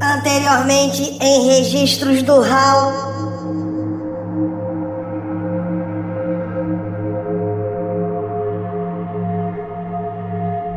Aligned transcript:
Anteriormente 0.00 1.18
em 1.20 1.46
registros 1.46 2.22
do 2.22 2.42
HAL. 2.42 3.08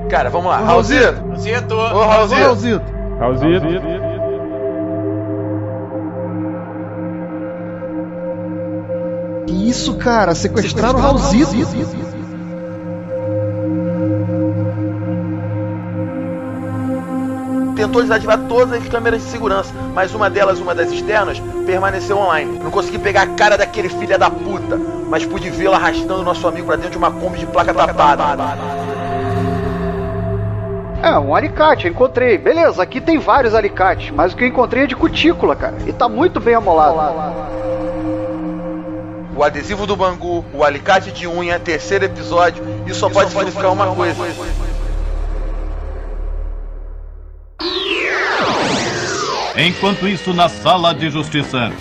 Cara, 0.09 0.29
vamos 0.29 0.47
lá. 0.47 0.57
Raulzito. 0.57 1.21
Raulzito. 1.21 1.75
Ô, 1.75 2.05
Raulzito. 2.05 2.41
Raulzito. 2.41 2.83
Raulzito. 3.19 3.65
Isso, 9.47 9.95
cara? 9.95 10.35
Sequestraram 10.35 10.99
o 10.99 11.01
Raulzito. 11.01 11.55
Tentou 17.91 18.03
desativar 18.03 18.39
todas 18.47 18.81
as 18.81 18.87
câmeras 18.87 19.21
de 19.21 19.27
segurança, 19.29 19.73
mas 19.93 20.15
uma 20.15 20.29
delas, 20.29 20.59
uma 20.59 20.73
das 20.73 20.89
externas, 20.93 21.41
permaneceu 21.65 22.17
online. 22.17 22.57
Não 22.63 22.71
consegui 22.71 22.97
pegar 22.97 23.23
a 23.23 23.27
cara 23.27 23.57
daquele 23.57 23.89
filho 23.89 24.17
da 24.17 24.29
puta, 24.29 24.79
mas 25.09 25.25
pude 25.25 25.49
vê-lo 25.49 25.75
arrastando 25.75 26.23
nosso 26.23 26.47
amigo 26.47 26.67
pra 26.67 26.77
dentro 26.77 26.91
de 26.91 26.97
uma 26.97 27.11
Kombi 27.11 27.39
de 27.39 27.45
placa 27.47 27.73
tapada. 27.73 28.33
É, 31.03 31.19
um 31.19 31.35
alicate, 31.35 31.85
eu 31.85 31.91
encontrei. 31.91 32.37
Beleza, 32.37 32.81
aqui 32.81 33.01
tem 33.01 33.19
vários 33.19 33.53
alicates, 33.53 34.09
mas 34.11 34.31
o 34.31 34.37
que 34.37 34.45
eu 34.45 34.47
encontrei 34.47 34.83
é 34.85 34.87
de 34.87 34.95
cutícula, 34.95 35.53
cara. 35.53 35.75
E 35.85 35.91
tá 35.91 36.07
muito 36.07 36.39
bem 36.39 36.55
amolado. 36.55 36.95
O 39.35 39.43
adesivo 39.43 39.85
do 39.85 39.97
Bangu, 39.97 40.45
o 40.53 40.63
alicate 40.63 41.11
de 41.11 41.27
unha, 41.27 41.59
terceiro 41.59 42.05
episódio, 42.05 42.63
isso 42.87 43.01
só 43.01 43.09
pode 43.09 43.31
significar 43.31 43.73
uma 43.73 43.87
coisa. 43.87 44.15
Enquanto 49.57 50.07
isso, 50.07 50.33
na 50.33 50.47
sala 50.47 50.93
de 50.93 51.09
justiça. 51.09 51.71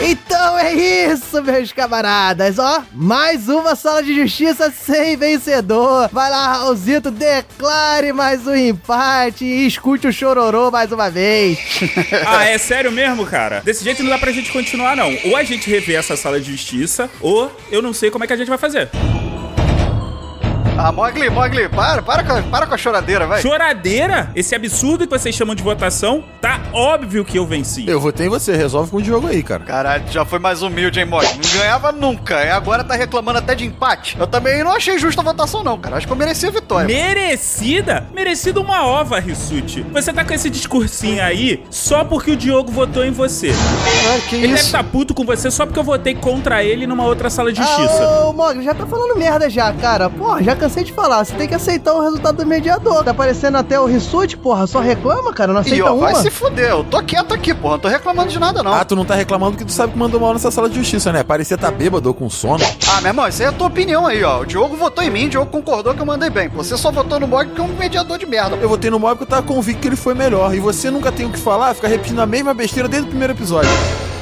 Então 0.00 0.58
é 0.58 0.72
isso, 0.72 1.42
meus 1.42 1.72
camaradas, 1.72 2.58
ó. 2.58 2.82
Mais 2.92 3.48
uma 3.48 3.76
sala 3.76 4.02
de 4.02 4.14
justiça 4.14 4.70
sem 4.70 5.16
vencedor. 5.16 6.08
Vai 6.12 6.30
lá, 6.30 6.54
Raulzito, 6.54 7.10
declare 7.10 8.12
mais 8.12 8.46
um 8.46 8.54
empate 8.54 9.44
e 9.44 9.66
escute 9.66 10.06
o 10.06 10.12
chororô 10.12 10.70
mais 10.70 10.90
uma 10.92 11.10
vez. 11.10 11.58
Ah, 12.26 12.44
é 12.44 12.58
sério 12.58 12.90
mesmo, 12.90 13.24
cara? 13.26 13.60
Desse 13.64 13.84
jeito 13.84 14.02
não 14.02 14.10
dá 14.10 14.18
pra 14.18 14.32
gente 14.32 14.50
continuar, 14.52 14.96
não. 14.96 15.16
Ou 15.24 15.36
a 15.36 15.44
gente 15.44 15.68
revê 15.68 15.94
essa 15.94 16.16
sala 16.16 16.40
de 16.40 16.50
justiça, 16.50 17.08
ou 17.20 17.50
eu 17.70 17.80
não 17.80 17.92
sei 17.92 18.10
como 18.10 18.24
é 18.24 18.26
que 18.26 18.32
a 18.32 18.36
gente 18.36 18.48
vai 18.48 18.58
fazer. 18.58 18.88
Ah, 20.80 20.92
Mogli, 20.92 21.28
Mogli, 21.28 21.68
para, 21.68 22.00
para, 22.02 22.22
com 22.22 22.32
a- 22.34 22.42
para 22.42 22.64
com 22.66 22.74
a 22.74 22.78
choradeira, 22.78 23.26
vai. 23.26 23.42
Choradeira? 23.42 24.30
Esse 24.36 24.54
absurdo 24.54 25.08
que 25.08 25.10
vocês 25.18 25.34
chamam 25.34 25.52
de 25.56 25.62
votação, 25.62 26.22
tá 26.40 26.60
óbvio 26.72 27.24
que 27.24 27.36
eu 27.36 27.44
venci. 27.44 27.84
Eu 27.88 28.00
votei 28.00 28.26
em 28.26 28.28
você, 28.28 28.54
resolve 28.56 28.88
com 28.92 28.98
o 28.98 29.02
Diogo 29.02 29.26
aí, 29.26 29.42
cara. 29.42 29.64
Caralho, 29.64 30.04
já 30.08 30.24
foi 30.24 30.38
mais 30.38 30.62
humilde, 30.62 31.00
hein, 31.00 31.06
Mogli? 31.06 31.28
Não 31.34 31.58
ganhava 31.60 31.90
nunca, 31.90 32.44
e 32.44 32.50
agora 32.50 32.84
tá 32.84 32.94
reclamando 32.94 33.40
até 33.40 33.56
de 33.56 33.64
empate. 33.66 34.16
Eu 34.20 34.28
também 34.28 34.62
não 34.62 34.70
achei 34.72 34.96
justa 35.00 35.20
a 35.20 35.24
votação, 35.24 35.64
não, 35.64 35.76
cara. 35.76 35.96
Acho 35.96 36.06
que 36.06 36.12
eu 36.12 36.16
mereci 36.16 36.46
a 36.46 36.50
vitória. 36.50 36.86
Merecida? 36.86 38.06
Merecida 38.14 38.60
uma 38.60 38.86
ova, 38.86 39.18
Rissuti. 39.18 39.84
Você 39.92 40.12
tá 40.12 40.24
com 40.24 40.32
esse 40.32 40.48
discursinho 40.48 41.20
aí 41.24 41.64
só 41.70 42.04
porque 42.04 42.30
o 42.30 42.36
Diogo 42.36 42.70
votou 42.70 43.04
em 43.04 43.10
você. 43.10 43.48
Caralho, 43.50 44.22
que 44.22 44.34
Ele 44.36 44.42
deve 44.46 44.54
isso? 44.54 44.66
estar 44.66 44.84
puto 44.84 45.12
com 45.12 45.24
você 45.24 45.50
só 45.50 45.66
porque 45.66 45.80
eu 45.80 45.84
votei 45.84 46.14
contra 46.14 46.62
ele 46.62 46.86
numa 46.86 47.04
outra 47.04 47.28
sala 47.28 47.52
de 47.52 47.60
justiça. 47.60 48.04
Ah, 48.04 48.28
ô, 48.28 48.32
Mogli, 48.32 48.62
já 48.62 48.74
tá 48.74 48.86
falando 48.86 49.18
merda 49.18 49.50
já, 49.50 49.72
cara. 49.72 50.08
Porra, 50.08 50.40
já 50.40 50.54
cansei 50.54 50.67
de 50.68 50.92
falar. 50.92 51.24
Você 51.24 51.34
tem 51.34 51.48
que 51.48 51.54
aceitar 51.54 51.94
o 51.94 52.00
resultado 52.00 52.36
do 52.36 52.46
mediador. 52.46 53.02
Tá 53.04 53.10
aparecendo 53.10 53.56
até 53.56 53.78
o 53.80 53.86
Rissuti, 53.86 54.36
porra. 54.36 54.66
Só 54.66 54.80
reclama, 54.80 55.32
cara. 55.32 55.52
Não 55.52 55.60
E 55.60 55.66
aceita 55.66 55.90
ó, 55.90 55.94
uma. 55.94 56.12
vai 56.12 56.14
se 56.16 56.30
fuder. 56.30 56.70
Eu 56.70 56.84
tô 56.84 57.02
quieto 57.02 57.34
aqui, 57.34 57.54
porra. 57.54 57.74
Não 57.74 57.80
tô 57.80 57.88
reclamando 57.88 58.30
de 58.30 58.38
nada, 58.38 58.62
não. 58.62 58.72
Ah, 58.72 58.84
tu 58.84 58.94
não 58.96 59.04
tá 59.04 59.14
reclamando 59.14 59.52
porque 59.52 59.64
tu 59.64 59.72
sabe 59.72 59.92
que 59.92 59.98
mandou 59.98 60.20
mal 60.20 60.32
nessa 60.32 60.50
sala 60.50 60.68
de 60.68 60.76
justiça, 60.76 61.12
né? 61.12 61.22
Parecia 61.22 61.56
tá 61.58 61.70
bêbado 61.70 62.08
ou 62.08 62.14
com 62.14 62.28
sono. 62.30 62.64
Ah, 62.88 63.00
meu 63.00 63.10
irmão, 63.10 63.26
isso 63.28 63.42
aí 63.42 63.46
é 63.46 63.50
a 63.50 63.52
tua 63.52 63.66
opinião 63.66 64.06
aí, 64.06 64.22
ó. 64.22 64.40
O 64.40 64.46
Diogo 64.46 64.76
votou 64.76 65.02
em 65.02 65.10
mim, 65.10 65.26
o 65.26 65.30
Diogo 65.30 65.50
concordou 65.50 65.94
que 65.94 66.00
eu 66.00 66.06
mandei 66.06 66.30
bem. 66.30 66.48
Você 66.48 66.76
só 66.76 66.90
votou 66.90 67.18
no 67.20 67.26
Mogli 67.26 67.46
porque 67.48 67.60
é 67.60 67.64
um 67.64 67.76
mediador 67.76 68.18
de 68.18 68.26
merda. 68.26 68.56
Eu 68.56 68.68
votei 68.68 68.90
no 68.90 68.98
Mob 68.98 69.12
porque 69.18 69.24
eu 69.24 69.28
tava 69.28 69.42
convicto 69.46 69.80
que 69.82 69.88
ele 69.88 69.96
foi 69.96 70.14
melhor. 70.14 70.54
E 70.54 70.60
você 70.60 70.90
nunca 70.90 71.10
tem 71.12 71.26
o 71.26 71.30
que 71.30 71.38
falar, 71.38 71.74
fica 71.74 71.88
repetindo 71.88 72.20
a 72.20 72.26
mesma 72.26 72.54
besteira 72.54 72.88
desde 72.88 73.06
o 73.06 73.10
primeiro 73.10 73.32
episódio. 73.32 73.70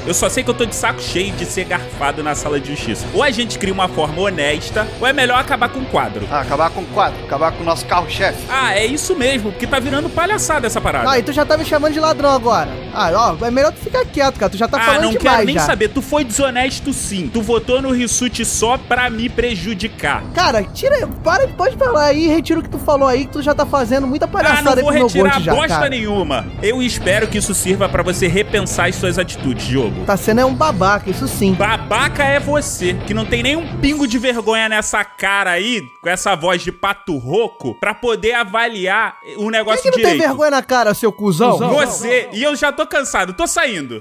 Eu 0.06 0.14
só 0.14 0.28
sei 0.28 0.44
que 0.44 0.50
eu 0.50 0.54
tô 0.54 0.64
de 0.64 0.74
saco 0.74 1.00
cheio 1.02 1.32
de 1.32 1.44
ser 1.44 1.64
garfado 1.64 2.22
na 2.22 2.34
sala 2.34 2.60
de 2.60 2.68
justiça. 2.74 3.04
Ou 3.12 3.22
a 3.22 3.30
gente 3.30 3.58
cria 3.58 3.74
uma 3.74 3.88
forma 3.88 4.20
honesta, 4.22 4.86
ou 5.00 5.06
é 5.06 5.12
melhor 5.12 5.40
acabar 5.40 5.68
com 5.68 5.80
o 5.80 5.86
quadro. 5.86 6.26
Ah, 6.30 6.40
acabar 6.40 6.70
com 6.70 6.80
o 6.82 6.86
quadro, 6.86 7.18
acabar 7.24 7.50
com 7.52 7.62
o 7.62 7.66
nosso 7.66 7.84
carro-chefe. 7.86 8.38
Ah, 8.48 8.72
é 8.74 8.86
isso 8.86 9.16
mesmo, 9.16 9.50
porque 9.50 9.66
tá 9.66 9.80
virando 9.80 10.08
palhaçada 10.08 10.66
essa 10.66 10.80
parada. 10.80 11.10
Ah, 11.10 11.18
e 11.18 11.22
tu 11.22 11.32
já 11.32 11.44
tá 11.44 11.56
me 11.56 11.64
chamando 11.64 11.92
de 11.92 11.98
ladrão 12.00 12.30
agora. 12.30 12.70
Ah, 12.94 13.36
ó, 13.40 13.44
é 13.44 13.50
melhor 13.50 13.72
tu 13.72 13.80
ficar 13.80 14.04
quieto, 14.04 14.38
cara. 14.38 14.50
Tu 14.50 14.56
já 14.56 14.68
tá 14.68 14.78
ah, 14.78 14.84
falando 14.84 15.02
não 15.02 15.10
demais 15.10 15.34
quero 15.36 15.46
nem 15.46 15.54
já. 15.56 15.62
saber. 15.62 15.88
Tu 15.88 16.00
foi 16.00 16.24
desonesto 16.24 16.92
sim. 16.92 17.28
Tu 17.32 17.42
votou 17.42 17.82
no 17.82 17.90
Rissuti 17.90 18.44
só 18.44 18.78
pra 18.78 19.10
me 19.10 19.28
prejudicar. 19.28 20.22
Cara, 20.34 20.62
tira, 20.62 21.06
para, 21.24 21.48
pode 21.48 21.76
falar 21.76 22.06
aí, 22.06 22.28
retira 22.28 22.60
o 22.60 22.62
que 22.62 22.68
tu 22.68 22.78
falou 22.78 23.08
aí, 23.08 23.26
que 23.26 23.32
tu 23.32 23.42
já 23.42 23.54
tá 23.54 23.66
fazendo 23.66 24.06
muita 24.06 24.26
Ah, 24.26 24.28
palhaçada 24.28 24.62
não 24.82 24.88
aí 24.90 24.98
vou 24.98 25.06
retirar 25.08 25.28
gosto 25.30 25.42
já, 25.42 25.52
bosta 25.54 25.68
cara. 25.68 25.88
nenhuma. 25.88 26.46
Eu 26.62 26.80
espero 26.80 27.26
que 27.26 27.38
isso 27.38 27.54
sirva 27.54 27.88
pra 27.88 28.02
você 28.04 28.28
repensar 28.28 28.88
as 28.88 28.94
suas 28.94 29.18
atitudes, 29.18 29.64
jogo. 29.66 29.95
Tá 30.04 30.16
sendo 30.16 30.40
é 30.40 30.44
um 30.44 30.54
babaca, 30.54 31.10
isso 31.10 31.26
sim. 31.26 31.54
Babaca 31.54 32.22
é 32.22 32.38
você, 32.38 32.94
que 33.06 33.14
não 33.14 33.24
tem 33.24 33.42
nem 33.42 33.56
um 33.56 33.76
pingo 33.78 34.06
de 34.06 34.18
vergonha 34.18 34.68
nessa 34.68 35.04
cara 35.04 35.50
aí, 35.50 35.82
com 36.00 36.08
essa 36.08 36.34
voz 36.36 36.62
de 36.62 36.70
pato 36.70 37.16
rouco, 37.16 37.74
pra 37.80 37.92
poder 37.94 38.34
avaliar 38.34 39.16
o 39.36 39.38
Quem 39.40 39.50
negócio 39.50 39.82
que 39.82 39.90
não 39.90 39.96
direito. 39.96 40.18
tem 40.18 40.28
vergonha 40.28 40.50
na 40.50 40.62
cara, 40.62 40.94
seu 40.94 41.10
cuzão? 41.10 41.58
Você, 41.58 42.28
e 42.32 42.42
eu 42.42 42.54
já 42.54 42.70
tô 42.70 42.86
cansado, 42.86 43.32
tô 43.32 43.46
saindo. 43.46 44.00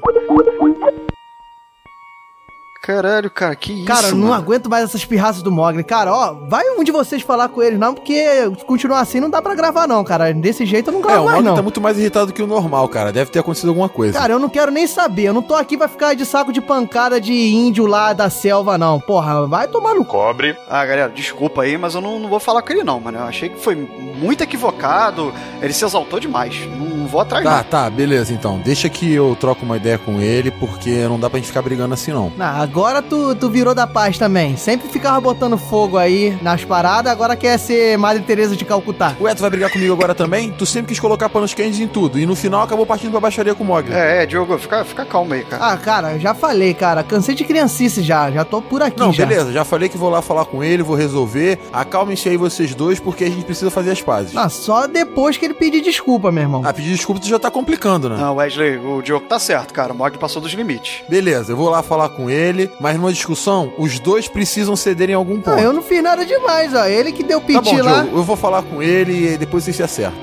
Caralho, 2.85 3.31
cara, 3.31 3.55
que 3.55 3.73
isso, 3.73 3.85
Cara, 3.85 4.11
não 4.11 4.17
mano? 4.27 4.33
aguento 4.33 4.69
mais 4.69 4.83
essas 4.83 5.03
pirraças 5.03 5.41
do 5.41 5.51
Mogli. 5.51 5.83
Cara, 5.83 6.13
ó, 6.13 6.33
vai 6.47 6.63
um 6.77 6.83
de 6.83 6.91
vocês 6.91 7.21
falar 7.23 7.49
com 7.49 7.63
ele, 7.63 7.77
não, 7.77 7.95
porque 7.95 8.23
continuar 8.67 8.99
assim 8.99 9.19
não 9.19 9.27
dá 9.29 9.41
pra 9.41 9.55
gravar, 9.55 9.87
não, 9.87 10.03
cara. 10.03 10.31
Desse 10.33 10.65
jeito 10.67 10.89
eu 10.89 10.93
não 10.93 10.99
É, 10.99 11.03
gravo 11.03 11.21
o 11.21 11.25
mais, 11.25 11.35
Mob 11.37 11.47
não. 11.47 11.55
tá 11.55 11.61
muito 11.63 11.81
mais 11.81 11.97
irritado 11.97 12.31
que 12.31 12.43
o 12.43 12.47
normal, 12.47 12.87
cara. 12.87 13.11
Deve 13.11 13.31
ter 13.31 13.39
acontecido 13.39 13.69
alguma 13.69 13.89
coisa. 13.89 14.19
Cara, 14.19 14.33
eu 14.33 14.39
não 14.39 14.49
quero 14.49 14.71
nem 14.71 14.85
saber. 14.85 15.23
Eu 15.23 15.33
não 15.33 15.41
tô 15.41 15.55
aqui 15.55 15.75
pra 15.77 15.87
ficar 15.87 16.13
de 16.13 16.25
saco 16.27 16.53
de 16.53 16.61
pancada 16.61 17.19
de 17.19 17.33
índio 17.33 17.87
lá 17.87 18.13
da 18.13 18.29
selva, 18.29 18.77
não. 18.77 18.99
Porra, 18.99 19.47
vai 19.47 19.67
tomar 19.67 19.95
no. 19.95 20.05
Cobre. 20.05 20.55
Ah, 20.69 20.85
galera, 20.85 21.09
desculpa 21.09 21.63
aí, 21.63 21.77
mas 21.79 21.95
eu 21.95 22.01
não, 22.01 22.19
não 22.19 22.29
vou 22.29 22.39
falar 22.39 22.61
com 22.61 22.71
ele 22.71 22.83
não, 22.83 22.99
mano. 22.99 23.17
Eu 23.17 23.23
achei 23.23 23.49
que 23.49 23.59
foi 23.59 23.73
muito 23.75 24.43
equivocado. 24.43 25.33
Ele 25.61 25.73
se 25.73 25.83
exaltou 25.83 26.19
demais. 26.19 26.55
Não, 26.77 26.85
não 26.97 27.07
vou 27.07 27.21
atrás 27.21 27.43
Tá, 27.43 27.57
não. 27.57 27.63
tá, 27.63 27.89
beleza 27.89 28.31
então. 28.31 28.59
Deixa 28.63 28.87
que 28.89 29.11
eu 29.11 29.35
troco 29.39 29.65
uma 29.65 29.77
ideia 29.77 29.97
com 29.97 30.19
ele, 30.21 30.51
porque 30.51 31.07
não 31.07 31.19
dá 31.19 31.29
pra 31.29 31.39
gente 31.39 31.47
ficar 31.47 31.61
brigando 31.63 31.93
assim, 31.93 32.11
não. 32.11 32.31
Ah, 32.39 32.65
agora 32.75 33.01
tu, 33.01 33.33
tu 33.35 33.49
virou 33.49 33.73
da 33.73 33.87
paz 33.87 34.17
também. 34.17 34.57
Sempre 34.57 34.89
ficava 34.89 35.21
botando 35.21 35.57
fogo 35.57 35.97
aí 35.97 36.37
nas 36.41 36.65
paradas, 36.65 37.09
agora 37.09 37.33
quer 37.33 37.57
ser 37.57 37.97
Madre 37.97 38.21
Teresa 38.23 38.53
de 38.53 38.65
Calcutá. 38.65 39.15
Ué, 39.21 39.33
tu 39.33 39.39
vai 39.39 39.49
brigar 39.49 39.71
comigo 39.71 39.93
agora 39.93 40.13
também? 40.13 40.51
Tu 40.51 40.65
sempre 40.65 40.89
quis 40.89 40.99
colocar 40.99 41.29
panos 41.29 41.53
quentes 41.53 41.79
em 41.79 41.87
tudo, 41.87 42.19
e 42.19 42.25
no 42.25 42.35
final 42.35 42.61
acabou 42.63 42.85
partindo 42.85 43.11
pra 43.11 43.21
baixaria 43.21 43.55
com 43.55 43.63
o 43.63 43.65
Mogli. 43.67 43.93
É, 43.93 44.23
é, 44.23 44.25
Diogo, 44.25 44.57
fica, 44.57 44.83
fica 44.83 45.05
calmo 45.05 45.33
aí, 45.33 45.45
cara. 45.45 45.71
Ah, 45.71 45.77
cara, 45.77 46.11
eu 46.15 46.19
já 46.19 46.33
falei, 46.33 46.73
cara. 46.73 47.01
Cansei 47.01 47.33
de 47.33 47.45
criancice 47.45 48.03
já. 48.03 48.29
Já 48.29 48.43
tô 48.43 48.61
por 48.61 48.81
aqui 48.81 48.99
Não, 48.99 49.13
já. 49.13 49.25
beleza, 49.25 49.53
já 49.53 49.63
falei 49.63 49.87
que 49.87 49.97
vou 49.97 50.09
lá 50.09 50.21
falar 50.21 50.43
com 50.43 50.61
ele, 50.61 50.83
vou 50.83 50.97
resolver. 50.97 51.57
Acalmem-se 51.71 52.27
aí 52.27 52.35
vocês 52.35 52.75
dois, 52.75 52.99
porque 52.99 53.23
a 53.23 53.29
gente 53.29 53.45
precisa 53.45 53.71
fazer 53.71 53.91
as 53.91 54.01
pazes. 54.01 54.35
Ah, 54.35 54.49
só 54.49 54.85
depois 54.85 55.37
que 55.37 55.45
ele 55.45 55.53
pedir 55.53 55.79
desculpa, 55.79 56.29
meu 56.29 56.43
irmão. 56.43 56.61
Ah, 56.65 56.73
pedir 56.73 56.91
desculpa 56.91 57.21
tu 57.21 57.27
já 57.29 57.39
tá 57.39 57.49
complicando, 57.49 58.09
né? 58.09 58.17
Não, 58.17 58.35
Wesley, 58.35 58.77
o 58.79 59.01
Diogo 59.01 59.27
tá 59.27 59.39
certo, 59.39 59.73
cara. 59.73 59.93
O 59.93 59.95
Mogli 59.95 60.17
passou 60.17 60.41
dos 60.41 60.51
limites. 60.51 61.03
Beleza, 61.07 61.53
eu 61.53 61.55
vou 61.55 61.69
lá 61.69 61.81
falar 61.81 62.09
com 62.09 62.29
ele, 62.29 62.64
mas 62.79 62.95
numa 62.97 63.11
discussão, 63.11 63.73
os 63.77 63.99
dois 63.99 64.27
precisam 64.27 64.75
ceder 64.75 65.09
em 65.09 65.13
algum 65.13 65.41
ponto. 65.41 65.57
Ah, 65.57 65.61
eu 65.61 65.73
não 65.73 65.81
fiz 65.81 66.01
nada 66.03 66.25
demais, 66.25 66.73
ó. 66.73 66.85
Ele 66.85 67.11
que 67.11 67.23
deu 67.23 67.39
Tá 67.39 67.45
piti 67.47 67.75
bom, 67.75 67.83
lá. 67.83 68.01
Diogo, 68.03 68.17
eu 68.19 68.23
vou 68.23 68.35
falar 68.35 68.63
com 68.63 68.81
ele 68.81 69.33
e 69.33 69.37
depois 69.37 69.63
vocês 69.63 69.75
se 69.75 69.83
acertam. 69.83 70.19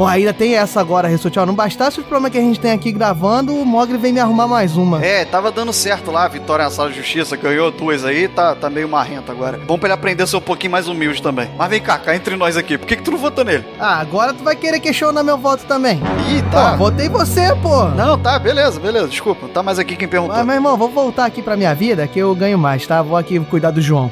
Pô, 0.00 0.06
ainda 0.06 0.32
tem 0.32 0.56
essa 0.56 0.80
agora, 0.80 1.08
Ressorte. 1.08 1.38
Ó, 1.38 1.44
não 1.44 1.54
bastasse 1.54 2.00
os 2.00 2.06
problemas 2.06 2.32
que 2.32 2.38
a 2.38 2.40
gente 2.40 2.58
tem 2.58 2.72
aqui 2.72 2.90
gravando, 2.90 3.54
o 3.54 3.66
Mogli 3.66 3.98
vem 3.98 4.14
me 4.14 4.18
arrumar 4.18 4.48
mais 4.48 4.74
uma. 4.74 5.04
É, 5.04 5.26
tava 5.26 5.52
dando 5.52 5.74
certo 5.74 6.10
lá, 6.10 6.24
a 6.24 6.28
vitória 6.28 6.64
na 6.64 6.70
sala 6.70 6.88
de 6.88 6.96
justiça, 6.96 7.36
ganhou 7.36 7.70
duas 7.70 8.02
aí, 8.02 8.26
tá, 8.26 8.54
tá 8.54 8.70
meio 8.70 8.88
marrento 8.88 9.30
agora. 9.30 9.58
Bom 9.58 9.78
pra 9.78 9.88
ele 9.88 9.92
aprender 9.92 10.22
a 10.22 10.26
ser 10.26 10.38
um 10.38 10.40
pouquinho 10.40 10.72
mais 10.72 10.88
humilde 10.88 11.20
também. 11.20 11.50
Mas 11.54 11.68
vem 11.68 11.82
cá, 11.82 11.98
cá 11.98 12.16
entre 12.16 12.34
nós 12.34 12.56
aqui, 12.56 12.78
por 12.78 12.86
que, 12.86 12.96
que 12.96 13.02
tu 13.02 13.10
não 13.10 13.18
votou 13.18 13.44
nele? 13.44 13.62
Ah, 13.78 14.00
agora 14.00 14.32
tu 14.32 14.42
vai 14.42 14.56
querer 14.56 14.80
questionar 14.80 15.22
meu 15.22 15.36
voto 15.36 15.66
também. 15.66 16.00
Ih, 16.30 16.42
Pô, 16.44 16.48
tá. 16.48 16.76
votei 16.76 17.10
você, 17.10 17.54
pô. 17.56 17.84
Não, 17.90 18.18
tá, 18.18 18.38
beleza, 18.38 18.80
beleza, 18.80 19.06
desculpa, 19.06 19.42
não 19.42 19.52
tá 19.52 19.62
mais 19.62 19.78
aqui 19.78 19.96
quem 19.96 20.08
perguntou. 20.08 20.34
Mas, 20.34 20.46
meu 20.46 20.54
irmão, 20.54 20.78
vou 20.78 20.88
voltar 20.88 21.26
aqui 21.26 21.42
pra 21.42 21.58
minha 21.58 21.74
vida 21.74 22.08
que 22.08 22.18
eu 22.18 22.34
ganho 22.34 22.56
mais, 22.56 22.86
tá? 22.86 23.02
Vou 23.02 23.18
aqui 23.18 23.38
cuidar 23.38 23.70
do 23.70 23.82
João. 23.82 24.10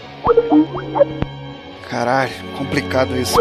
Caralho, 1.89 2.33
complicado 2.59 3.17
isso. 3.17 3.41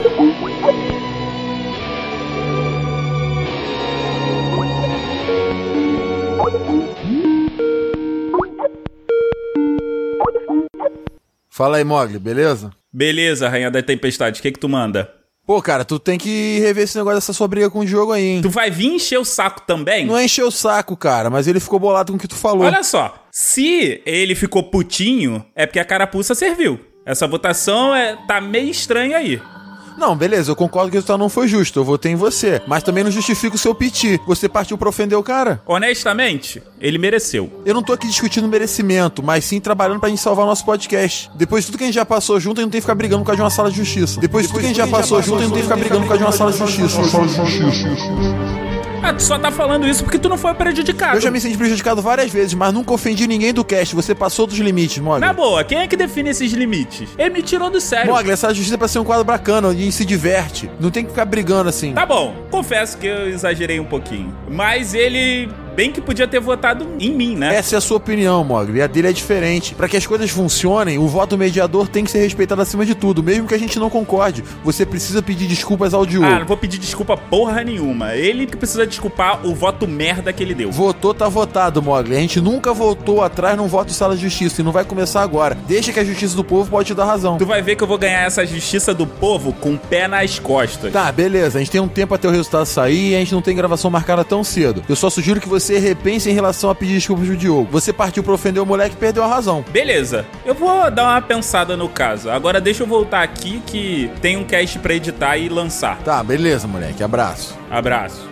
Fala 11.49 11.77
aí, 11.77 11.83
Mogli, 11.83 12.19
beleza? 12.19 12.71
Beleza, 12.93 13.49
Rainha 13.49 13.71
da 13.71 13.81
Tempestade, 13.81 14.39
o 14.39 14.43
que 14.43 14.51
que 14.51 14.59
tu 14.59 14.69
manda? 14.69 15.11
Pô, 15.45 15.61
cara, 15.61 15.85
tu 15.85 15.97
tem 15.97 16.17
que 16.17 16.59
rever 16.59 16.83
esse 16.83 16.97
negócio 16.97 17.17
dessa 17.17 17.33
sua 17.33 17.47
briga 17.47 17.69
com 17.69 17.79
o 17.79 17.87
jogo 17.87 18.11
aí, 18.11 18.23
hein? 18.23 18.41
Tu 18.41 18.49
vai 18.49 18.69
vir 18.69 18.87
encher 18.87 19.17
o 19.17 19.25
saco 19.25 19.61
também? 19.65 20.05
Não 20.05 20.17
é 20.17 20.25
encher 20.25 20.43
o 20.43 20.51
saco, 20.51 20.95
cara, 20.95 21.29
mas 21.29 21.47
ele 21.47 21.59
ficou 21.59 21.79
bolado 21.79 22.11
com 22.11 22.17
o 22.17 22.19
que 22.19 22.27
tu 22.27 22.35
falou. 22.35 22.65
Olha 22.65 22.83
só, 22.83 23.25
se 23.31 24.01
ele 24.05 24.35
ficou 24.35 24.61
putinho, 24.63 25.45
é 25.55 25.65
porque 25.65 25.79
a 25.79 25.85
carapuça 25.85 26.35
serviu. 26.35 26.79
Essa 27.05 27.25
votação 27.25 27.95
é, 27.95 28.17
tá 28.27 28.41
meio 28.41 28.69
estranha 28.69 29.17
aí. 29.17 29.41
Não, 29.97 30.15
beleza, 30.15 30.51
eu 30.51 30.55
concordo 30.55 30.91
que 30.91 30.97
o 30.97 30.99
resultado 30.99 31.19
não 31.19 31.27
foi 31.27 31.47
justo, 31.47 31.79
eu 31.79 31.83
votei 31.83 32.11
em 32.11 32.15
você. 32.15 32.61
Mas 32.67 32.83
também 32.83 33.03
não 33.03 33.11
justifica 33.11 33.55
o 33.55 33.59
seu 33.59 33.73
piti. 33.73 34.19
Você 34.27 34.47
partiu 34.47 34.77
pra 34.77 34.89
ofender 34.89 35.17
o 35.17 35.23
cara. 35.23 35.61
Honestamente, 35.65 36.61
ele 36.79 36.97
mereceu. 36.97 37.61
Eu 37.65 37.73
não 37.73 37.81
tô 37.81 37.93
aqui 37.93 38.07
discutindo 38.07 38.47
merecimento, 38.47 39.23
mas 39.23 39.43
sim 39.45 39.59
trabalhando 39.59 39.99
pra 39.99 40.09
gente 40.09 40.21
salvar 40.21 40.45
o 40.45 40.47
nosso 40.47 40.63
podcast. 40.63 41.31
Depois 41.35 41.63
de 41.63 41.71
tudo 41.71 41.79
que 41.79 41.83
a 41.83 41.87
gente 41.87 41.95
já 41.95 42.05
passou 42.05 42.39
junto, 42.39 42.59
a 42.59 42.61
gente 42.61 42.67
não 42.67 42.71
tem 42.71 42.79
que 42.79 42.85
ficar 42.85 42.95
brigando 42.95 43.23
por 43.23 43.27
causa 43.27 43.37
de 43.37 43.43
uma 43.43 43.49
sala 43.49 43.71
de 43.71 43.77
justiça. 43.77 44.19
Depois 44.19 44.45
de 44.45 44.51
tudo 44.51 44.59
que 44.59 44.65
a 44.65 44.69
gente 44.69 44.77
já 44.77 44.87
passou 44.87 45.21
junto, 45.21 45.39
a 45.39 45.41
gente 45.41 45.49
não 45.49 45.53
tem 45.53 45.63
que 45.63 45.67
ficar 45.67 45.77
brigando 45.77 46.01
por 46.01 46.09
causa 46.09 46.19
de 46.19 46.23
uma 46.25 46.31
sala 46.31 46.51
de 46.51 46.57
justiça. 46.59 48.56
Ah, 49.07 49.13
tu 49.13 49.23
só 49.23 49.39
tá 49.39 49.49
falando 49.49 49.87
isso 49.87 50.03
porque 50.03 50.19
tu 50.19 50.27
não 50.27 50.37
foi 50.37 50.53
prejudicado. 50.53 51.15
Eu 51.15 51.21
já 51.21 51.31
me 51.31 51.39
senti 51.39 51.57
prejudicado 51.57 52.01
várias 52.01 52.29
vezes, 52.29 52.53
mas 52.53 52.73
nunca 52.73 52.91
ofendi 52.91 53.25
ninguém 53.25 53.53
do 53.53 53.63
cast. 53.63 53.95
Você 53.95 54.13
passou 54.13 54.45
dos 54.45 54.57
limites, 54.57 54.97
Mogli. 54.97 55.21
Na 55.21 55.31
boa, 55.31 55.63
quem 55.63 55.77
é 55.77 55.87
que 55.87 55.95
define 55.95 56.31
esses 56.31 56.51
limites? 56.51 57.07
Ele 57.17 57.29
me 57.29 57.41
tirou 57.41 57.69
do 57.69 57.79
sério. 57.79 58.11
Mogli, 58.11 58.31
essa 58.31 58.49
justiça 58.53 58.75
é 58.75 58.77
pra 58.77 58.89
ser 58.89 58.99
um 58.99 59.05
quadro 59.05 59.23
bacana, 59.23 59.69
onde 59.69 59.89
se 59.93 60.03
diverte. 60.03 60.69
Não 60.77 60.91
tem 60.91 61.05
que 61.05 61.11
ficar 61.11 61.23
brigando 61.23 61.69
assim. 61.69 61.93
Tá 61.93 62.05
bom, 62.05 62.35
confesso 62.51 62.97
que 62.97 63.07
eu 63.07 63.29
exagerei 63.29 63.79
um 63.79 63.85
pouquinho. 63.85 64.35
Mas 64.49 64.93
ele 64.93 65.47
bem 65.77 65.91
que 65.91 66.01
podia 66.01 66.27
ter 66.27 66.39
votado 66.39 66.87
em 66.99 67.11
mim, 67.11 67.35
né? 67.35 67.55
Essa 67.55 67.75
é 67.75 67.77
a 67.77 67.81
sua 67.81 67.97
opinião, 67.97 68.43
Mogli. 68.43 68.81
A 68.81 68.87
dele 68.87 69.09
é 69.09 69.13
diferente. 69.13 69.75
Pra 69.75 69.87
que 69.87 69.95
as 69.95 70.07
coisas 70.07 70.31
funcionem, 70.31 70.97
o 70.97 71.07
voto 71.07 71.37
mediador 71.37 71.87
tem 71.87 72.03
que 72.03 72.09
ser 72.09 72.17
respeitado 72.17 72.59
acima 72.63 72.83
de 72.83 72.95
tudo, 72.95 73.21
mesmo 73.21 73.47
que 73.47 73.53
a 73.53 73.59
gente 73.59 73.77
não 73.77 73.87
concorde. 73.87 74.43
Você 74.63 74.87
precisa 74.87 75.21
pedir 75.21 75.45
desculpas 75.45 75.93
ao 75.93 76.03
Diogo. 76.03 76.25
Ah, 76.25 76.39
não 76.39 76.47
vou 76.47 76.57
pedir 76.57 76.79
desculpa 76.79 77.15
porra 77.15 77.63
nenhuma. 77.63 78.15
Ele 78.15 78.47
que 78.47 78.57
precisa 78.57 78.87
desculpar 78.87 79.45
o 79.45 79.53
voto 79.53 79.87
merda 79.87 80.33
que 80.33 80.41
ele 80.41 80.55
deu. 80.55 80.71
Votou, 80.71 81.13
tá 81.13 81.29
votado, 81.29 81.79
Mogli. 81.79 82.15
A 82.15 82.19
gente 82.19 82.41
nunca 82.41 82.73
voltou 82.73 83.21
atrás 83.21 83.55
num 83.55 83.67
voto 83.67 83.89
de 83.89 83.93
sala 83.93 84.15
de 84.15 84.23
justiça 84.23 84.61
e 84.61 84.63
não 84.63 84.71
vai 84.71 84.83
começar 84.83 85.21
agora. 85.21 85.55
Deixa 85.67 85.93
que 85.93 85.99
a 85.99 86.03
justiça 86.03 86.35
do 86.35 86.43
povo 86.43 86.71
pode 86.71 86.87
te 86.87 86.95
dar 86.95 87.05
razão. 87.05 87.37
Tu 87.37 87.45
vai 87.45 87.61
ver 87.61 87.75
que 87.75 87.83
eu 87.83 87.87
vou 87.87 87.99
ganhar 87.99 88.21
essa 88.21 88.43
justiça 88.47 88.95
do 88.95 89.05
povo 89.05 89.53
com 89.53 89.75
o 89.75 89.77
pé 89.77 90.07
nas 90.07 90.39
costas. 90.39 90.91
Tá, 90.91 91.11
beleza. 91.11 91.59
A 91.59 91.61
gente 91.61 91.69
tem 91.69 91.79
um 91.79 91.87
tempo 91.87 92.15
até 92.15 92.27
o 92.27 92.31
resultado 92.31 92.65
sair 92.65 93.11
e 93.11 93.15
a 93.15 93.19
gente 93.19 93.35
não 93.35 93.43
tem 93.43 93.55
gravação 93.55 93.91
marcada 93.91 94.23
tão 94.23 94.43
cedo. 94.43 94.83
Eu 94.89 94.95
só 94.95 95.11
sugiro 95.11 95.39
que 95.39 95.47
você 95.47 95.66
repense 95.77 96.29
em 96.29 96.33
relação 96.33 96.69
a 96.69 96.75
pedir 96.75 96.93
desculpas 96.93 97.27
pro 97.27 97.37
Diogo. 97.37 97.67
Você 97.71 97.91
partiu 97.91 98.23
pra 98.23 98.33
ofender 98.33 98.61
o 98.61 98.65
moleque 98.65 98.95
e 98.95 98.97
perdeu 98.97 99.23
a 99.23 99.27
razão. 99.27 99.65
Beleza, 99.69 100.25
eu 100.45 100.53
vou 100.53 100.89
dar 100.91 101.03
uma 101.03 101.21
pensada 101.21 101.75
no 101.75 101.89
caso. 101.89 102.29
Agora 102.29 102.61
deixa 102.61 102.83
eu 102.83 102.87
voltar 102.87 103.23
aqui 103.23 103.61
que 103.65 104.11
tem 104.21 104.37
um 104.37 104.43
cast 104.43 104.79
pra 104.79 104.93
editar 104.93 105.37
e 105.37 105.49
lançar. 105.49 105.97
Tá, 106.03 106.23
beleza, 106.23 106.67
moleque. 106.67 107.03
Abraço. 107.03 107.57
Abraço. 107.69 108.27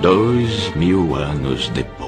Dois 0.00 0.74
mil 0.74 1.14
anos 1.14 1.68
depois. 1.68 2.01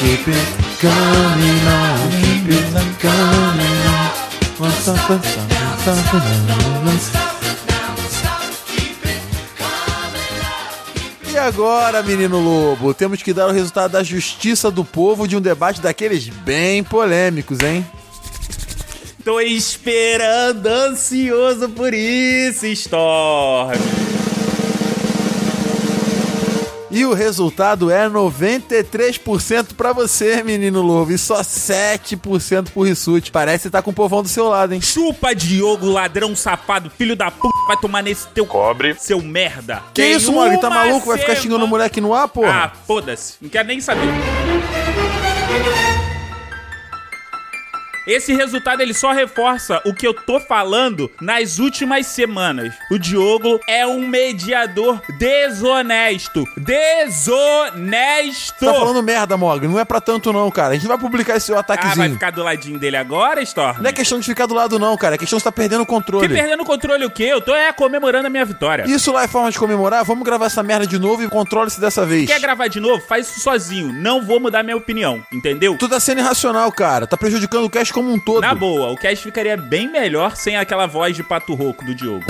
Keep 0.00 0.28
it 0.28 0.48
coming 0.80 1.66
on, 1.68 2.10
keep 2.22 2.48
it 2.48 2.72
coming 3.00 3.84
on. 3.84 4.08
What's 4.58 4.88
up, 4.88 4.96
what's 5.10 5.36
up, 5.36 5.44
what's 5.52 5.88
up, 5.88 6.24
what's 6.86 7.14
up? 7.14 7.30
E 11.30 11.36
agora, 11.36 12.02
menino 12.02 12.40
lobo, 12.40 12.94
temos 12.94 13.22
que 13.22 13.34
dar 13.34 13.48
o 13.48 13.52
resultado 13.52 13.92
da 13.92 14.02
justiça 14.02 14.70
do 14.70 14.86
povo 14.86 15.28
de 15.28 15.36
um 15.36 15.40
debate 15.40 15.82
daqueles 15.82 16.30
bem 16.30 16.82
polêmicos, 16.82 17.60
hein? 17.60 17.84
Tô 19.22 19.38
esperando, 19.38 20.66
ansioso 20.66 21.68
por 21.68 21.92
isso, 21.92 22.64
Storm. 22.64 23.78
E 26.90 27.04
o 27.04 27.14
resultado 27.14 27.88
é 27.90 28.08
93% 28.08 29.74
pra 29.76 29.92
você, 29.92 30.42
menino 30.42 30.82
lobo, 30.82 31.12
e 31.12 31.18
só 31.18 31.40
7% 31.40 32.70
pro 32.72 32.82
Rissuti. 32.82 33.30
Parece 33.30 33.64
que 33.64 33.70
tá 33.70 33.80
com 33.80 33.90
o 33.92 33.94
povão 33.94 34.22
do 34.22 34.28
seu 34.28 34.48
lado, 34.48 34.74
hein? 34.74 34.80
Chupa, 34.80 35.34
Diogo, 35.34 35.86
ladrão 35.86 36.34
safado, 36.34 36.90
filho 36.90 37.14
da 37.14 37.30
puta, 37.30 37.54
vai 37.68 37.76
tomar 37.76 38.02
nesse 38.02 38.26
teu 38.28 38.44
Cobre. 38.44 38.96
seu 38.98 39.22
merda. 39.22 39.82
Que 39.94 40.02
Tem 40.02 40.12
isso, 40.14 40.32
mano? 40.32 40.58
Tá 40.60 40.68
maluco? 40.68 41.06
Vai 41.06 41.18
ficar 41.18 41.36
xingando 41.36 41.64
o 41.64 41.68
moleque 41.68 42.00
no 42.00 42.12
ar, 42.12 42.26
porra? 42.28 42.64
Ah, 42.64 42.72
foda-se. 42.86 43.34
Não 43.40 43.48
quero 43.48 43.68
nem 43.68 43.80
saber. 43.80 44.02
Esse 48.06 48.32
resultado 48.34 48.80
ele 48.80 48.94
só 48.94 49.12
reforça 49.12 49.80
o 49.84 49.94
que 49.94 50.06
eu 50.06 50.14
tô 50.14 50.40
falando 50.40 51.10
nas 51.20 51.58
últimas 51.58 52.06
semanas. 52.06 52.74
O 52.90 52.98
Diogo 52.98 53.60
é 53.68 53.86
um 53.86 54.06
mediador 54.06 55.00
desonesto. 55.18 56.44
Desonesto! 56.56 57.84
Tá 58.64 58.74
falando 58.74 59.02
merda, 59.02 59.36
Mogli. 59.36 59.68
Não 59.68 59.78
é 59.78 59.84
pra 59.84 60.00
tanto 60.00 60.32
não, 60.32 60.50
cara. 60.50 60.70
A 60.70 60.74
gente 60.74 60.86
vai 60.86 60.98
publicar 60.98 61.36
esse 61.36 61.46
seu 61.46 61.58
ah, 61.58 61.64
vai 61.66 61.76
ataquezinho. 61.76 62.14
ficar 62.14 62.30
do 62.30 62.42
ladinho 62.42 62.78
dele 62.78 62.96
agora, 62.96 63.42
Storm? 63.42 63.80
Não 63.80 63.90
é 63.90 63.92
questão 63.92 64.18
de 64.18 64.26
ficar 64.26 64.46
do 64.46 64.54
lado 64.54 64.78
não, 64.78 64.96
cara. 64.96 65.16
É 65.16 65.18
questão 65.18 65.36
de 65.36 65.42
você 65.42 65.50
tá 65.50 65.52
perdendo 65.52 65.82
o 65.82 65.86
controle. 65.86 66.26
Que 66.26 66.34
perdendo 66.34 66.62
o 66.62 66.66
controle 66.66 67.04
o 67.04 67.10
quê? 67.10 67.24
Eu 67.24 67.40
tô 67.40 67.54
é 67.54 67.72
comemorando 67.72 68.26
a 68.26 68.30
minha 68.30 68.44
vitória. 68.44 68.84
Isso 68.86 69.12
lá 69.12 69.24
é 69.24 69.28
forma 69.28 69.50
de 69.50 69.58
comemorar? 69.58 70.04
Vamos 70.04 70.24
gravar 70.24 70.46
essa 70.46 70.62
merda 70.62 70.86
de 70.86 70.98
novo 70.98 71.22
e 71.22 71.28
controle-se 71.28 71.80
dessa 71.80 72.06
vez. 72.06 72.26
Quer 72.26 72.40
gravar 72.40 72.68
de 72.68 72.80
novo? 72.80 73.02
Faz 73.06 73.28
isso 73.28 73.40
sozinho. 73.40 73.92
Não 73.92 74.22
vou 74.22 74.40
mudar 74.40 74.62
minha 74.62 74.76
opinião, 74.76 75.22
entendeu? 75.32 75.76
Tu 75.76 75.88
tá 75.88 76.00
sendo 76.00 76.18
irracional, 76.18 76.70
cara. 76.72 77.06
Tá 77.06 77.16
prejudicando 77.16 77.64
o 77.64 77.70
cast 77.90 77.92
como 77.92 78.12
um 78.12 78.18
todo. 78.18 78.40
Na 78.40 78.54
boa, 78.54 78.90
o 78.90 78.96
cast 78.96 79.22
ficaria 79.22 79.56
bem 79.56 79.90
melhor 79.90 80.36
sem 80.36 80.56
aquela 80.56 80.86
voz 80.86 81.14
de 81.14 81.22
pato 81.22 81.54
rouco 81.54 81.84
do 81.84 81.94
Diogo. 81.94 82.24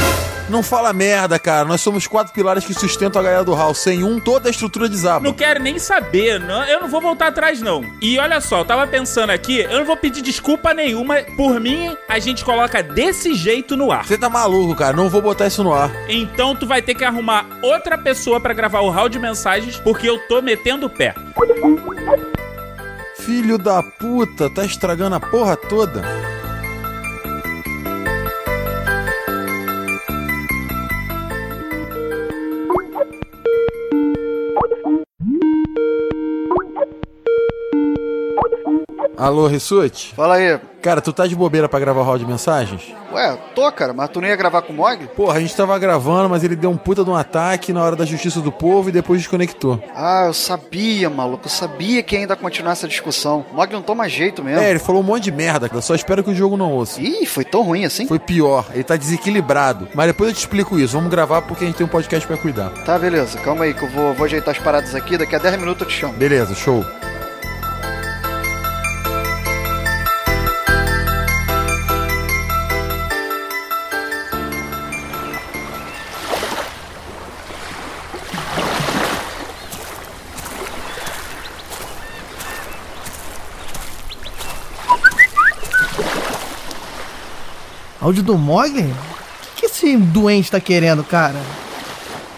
Não 0.48 0.64
fala 0.64 0.92
merda, 0.92 1.38
cara. 1.38 1.64
Nós 1.64 1.80
somos 1.80 2.08
quatro 2.08 2.32
pilares 2.32 2.64
que 2.64 2.74
sustentam 2.74 3.20
a 3.20 3.24
galera 3.24 3.44
do 3.44 3.54
Hall. 3.54 3.72
Sem 3.72 4.02
um, 4.02 4.18
toda 4.18 4.48
a 4.48 4.50
estrutura 4.50 4.88
desaba. 4.88 5.24
Não 5.24 5.32
quero 5.32 5.62
nem 5.62 5.78
saber, 5.78 6.40
não, 6.40 6.64
eu 6.64 6.80
não 6.80 6.88
vou 6.88 7.00
voltar 7.00 7.28
atrás, 7.28 7.60
não. 7.60 7.84
E 8.02 8.18
olha 8.18 8.40
só, 8.40 8.58
eu 8.58 8.64
tava 8.64 8.84
pensando 8.86 9.30
aqui, 9.30 9.60
eu 9.60 9.78
não 9.78 9.84
vou 9.84 9.96
pedir 9.96 10.22
desculpa 10.22 10.74
nenhuma. 10.74 11.18
Por 11.36 11.60
mim, 11.60 11.96
a 12.08 12.18
gente 12.18 12.44
coloca 12.44 12.82
desse 12.82 13.34
jeito 13.34 13.76
no 13.76 13.92
ar. 13.92 14.04
Você 14.04 14.18
tá 14.18 14.28
maluco, 14.28 14.74
cara. 14.74 14.96
Não 14.96 15.08
vou 15.08 15.22
botar 15.22 15.46
isso 15.46 15.62
no 15.62 15.72
ar. 15.72 15.90
Então 16.08 16.56
tu 16.56 16.66
vai 16.66 16.82
ter 16.82 16.94
que 16.94 17.04
arrumar 17.04 17.46
outra 17.62 17.96
pessoa 17.96 18.40
pra 18.40 18.52
gravar 18.52 18.80
o 18.80 18.90
round 18.90 19.10
de 19.10 19.20
mensagens, 19.20 19.78
porque 19.78 20.08
eu 20.08 20.18
tô 20.26 20.42
metendo 20.42 20.86
o 20.86 20.90
pé. 20.90 21.14
Filho 23.24 23.58
da 23.58 23.82
puta, 23.82 24.48
tá 24.48 24.64
estragando 24.64 25.16
a 25.16 25.20
porra 25.20 25.56
toda. 25.56 26.02
Alô, 39.20 39.46
Rissuti? 39.46 40.14
Fala 40.16 40.36
aí. 40.36 40.58
Cara, 40.80 41.02
tu 41.02 41.12
tá 41.12 41.26
de 41.26 41.36
bobeira 41.36 41.68
pra 41.68 41.78
gravar 41.78 42.00
o 42.00 42.04
round 42.04 42.24
de 42.24 42.30
mensagens? 42.30 42.90
Ué, 43.12 43.36
tô, 43.54 43.70
cara, 43.70 43.92
mas 43.92 44.08
tu 44.08 44.18
não 44.18 44.26
ia 44.26 44.34
gravar 44.34 44.62
com 44.62 44.72
o 44.72 44.76
Mog? 44.76 45.08
Porra, 45.08 45.36
a 45.36 45.40
gente 45.40 45.54
tava 45.54 45.78
gravando, 45.78 46.30
mas 46.30 46.42
ele 46.42 46.56
deu 46.56 46.70
um 46.70 46.76
puta 46.78 47.04
de 47.04 47.10
um 47.10 47.14
ataque 47.14 47.70
na 47.70 47.84
hora 47.84 47.94
da 47.94 48.06
justiça 48.06 48.40
do 48.40 48.50
povo 48.50 48.88
e 48.88 48.92
depois 48.92 49.20
desconectou. 49.20 49.78
Ah, 49.94 50.24
eu 50.28 50.32
sabia, 50.32 51.10
maluco. 51.10 51.44
Eu 51.44 51.50
sabia 51.50 52.02
que 52.02 52.16
ainda 52.16 52.32
ia 52.32 52.36
continuar 52.36 52.72
essa 52.72 52.88
discussão. 52.88 53.44
O 53.52 53.56
Mog 53.56 53.70
não 53.70 53.82
toma 53.82 54.08
jeito 54.08 54.42
mesmo. 54.42 54.62
É, 54.62 54.70
ele 54.70 54.78
falou 54.78 55.02
um 55.02 55.04
monte 55.04 55.24
de 55.24 55.32
merda, 55.32 55.68
cara. 55.68 55.82
Só 55.82 55.94
espero 55.94 56.24
que 56.24 56.30
o 56.30 56.34
jogo 56.34 56.56
não 56.56 56.72
ouça. 56.72 56.98
Ih, 56.98 57.26
foi 57.26 57.44
tão 57.44 57.60
ruim 57.60 57.84
assim? 57.84 58.06
Foi 58.06 58.18
pior, 58.18 58.64
ele 58.72 58.84
tá 58.84 58.96
desequilibrado. 58.96 59.86
Mas 59.94 60.06
depois 60.06 60.30
eu 60.30 60.34
te 60.34 60.38
explico 60.38 60.78
isso. 60.78 60.94
Vamos 60.94 61.10
gravar 61.10 61.42
porque 61.42 61.64
a 61.64 61.66
gente 61.66 61.76
tem 61.76 61.84
um 61.86 61.90
podcast 61.90 62.26
pra 62.26 62.38
cuidar. 62.38 62.70
Tá, 62.86 62.98
beleza. 62.98 63.38
Calma 63.40 63.64
aí 63.66 63.74
que 63.74 63.82
eu 63.82 63.90
vou, 63.90 64.14
vou 64.14 64.24
ajeitar 64.24 64.56
as 64.56 64.62
paradas 64.62 64.94
aqui. 64.94 65.18
Daqui 65.18 65.36
a 65.36 65.38
10 65.38 65.58
minutos 65.58 65.82
eu 65.82 65.88
te 65.88 65.94
chamo. 65.94 66.14
Beleza, 66.14 66.54
show. 66.54 66.82
Áudio 88.10 88.24
do 88.24 88.36
Mogli? 88.36 88.82
O 88.82 89.54
que, 89.54 89.60
que 89.60 89.66
esse 89.66 89.96
doente 89.96 90.50
tá 90.50 90.60
querendo, 90.60 91.04
cara? 91.04 91.38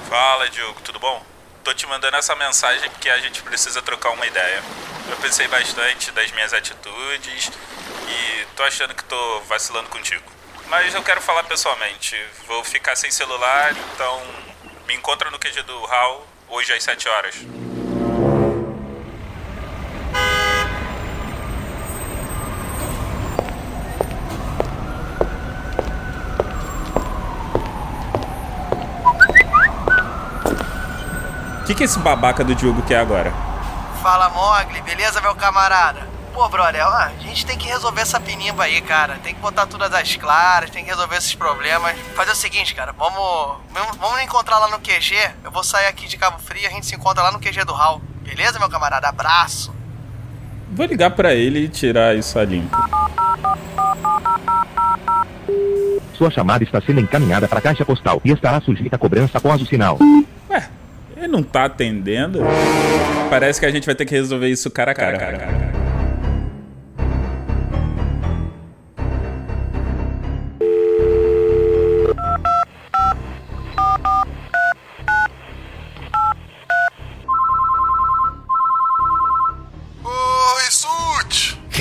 Fala, 0.06 0.46
Diogo, 0.50 0.78
tudo 0.82 0.98
bom? 0.98 1.24
Tô 1.64 1.72
te 1.72 1.86
mandando 1.86 2.14
essa 2.14 2.36
mensagem 2.36 2.90
porque 2.90 3.08
a 3.08 3.18
gente 3.20 3.42
precisa 3.42 3.80
trocar 3.80 4.10
uma 4.10 4.26
ideia. 4.26 4.62
Eu 5.08 5.16
pensei 5.16 5.48
bastante 5.48 6.10
das 6.12 6.30
minhas 6.32 6.52
atitudes 6.52 7.50
E 8.06 8.44
tô 8.54 8.62
achando 8.64 8.94
que 8.94 9.02
tô 9.04 9.40
vacilando 9.48 9.88
contigo. 9.88 10.22
Mas 10.68 10.94
eu 10.94 11.02
quero 11.02 11.22
falar 11.22 11.44
pessoalmente. 11.44 12.22
Vou 12.46 12.62
ficar 12.62 12.94
sem 12.94 13.10
celular, 13.10 13.74
então 13.94 14.22
me 14.86 14.94
encontra 14.94 15.30
no 15.30 15.38
QG 15.38 15.62
do 15.62 15.86
Hal 15.86 16.26
hoje 16.50 16.70
às 16.74 16.84
7 16.84 17.08
horas. 17.08 17.34
Que, 31.72 31.78
que 31.78 31.84
esse 31.84 31.98
babaca 31.98 32.44
do 32.44 32.54
Diogo 32.54 32.82
quer 32.82 32.98
agora? 32.98 33.32
Fala, 34.02 34.28
Mogli, 34.28 34.80
beleza, 34.82 35.20
meu 35.20 35.34
camarada? 35.34 36.06
Pô, 36.34 36.48
brother, 36.48 36.86
ó, 36.86 36.90
a 36.90 37.12
gente 37.20 37.44
tem 37.44 37.58
que 37.58 37.68
resolver 37.68 38.00
essa 38.00 38.18
pinimba 38.18 38.64
aí, 38.64 38.80
cara. 38.80 39.18
Tem 39.22 39.34
que 39.34 39.40
botar 39.40 39.66
tudo 39.66 39.84
às 39.84 40.16
claras, 40.16 40.70
tem 40.70 40.84
que 40.84 40.90
resolver 40.90 41.16
esses 41.16 41.34
problemas. 41.34 41.96
Fazer 42.14 42.32
o 42.32 42.36
seguinte, 42.36 42.74
cara, 42.74 42.92
vamos, 42.92 43.58
vamos 43.98 44.22
encontrar 44.22 44.58
lá 44.58 44.68
no 44.68 44.80
QG. 44.80 45.14
Eu 45.44 45.50
vou 45.50 45.62
sair 45.62 45.86
aqui 45.86 46.06
de 46.06 46.16
Cabo 46.16 46.38
Frio 46.38 46.62
e 46.62 46.66
a 46.66 46.70
gente 46.70 46.86
se 46.86 46.94
encontra 46.94 47.22
lá 47.22 47.32
no 47.32 47.38
QG 47.38 47.64
do 47.64 47.72
Hall. 47.72 48.00
Beleza, 48.22 48.58
meu 48.58 48.68
camarada? 48.68 49.08
Abraço. 49.08 49.74
Vou 50.70 50.86
ligar 50.86 51.10
pra 51.10 51.34
ele 51.34 51.60
e 51.60 51.68
tirar 51.68 52.16
isso 52.16 52.38
a 52.38 52.44
limpo. 52.44 52.76
Sua 56.14 56.30
chamada 56.30 56.64
está 56.64 56.80
sendo 56.80 57.00
encaminhada 57.00 57.46
para 57.46 57.58
a 57.58 57.62
caixa 57.62 57.84
postal 57.84 58.20
e 58.24 58.30
estará 58.30 58.60
sujeita 58.60 58.96
a 58.96 58.98
cobrança 58.98 59.38
após 59.38 59.60
o 59.60 59.66
sinal. 59.66 59.98
Não 61.32 61.42
tá 61.42 61.64
atendendo? 61.64 62.40
Parece 63.30 63.58
que 63.58 63.64
a 63.64 63.70
gente 63.70 63.86
vai 63.86 63.94
ter 63.94 64.04
que 64.04 64.14
resolver 64.14 64.50
isso 64.50 64.70
cara 64.70 64.92
a 64.92 64.94
cara. 64.94 65.16
cara, 65.16 65.38
cara, 65.38 65.52
cara. 65.52 65.72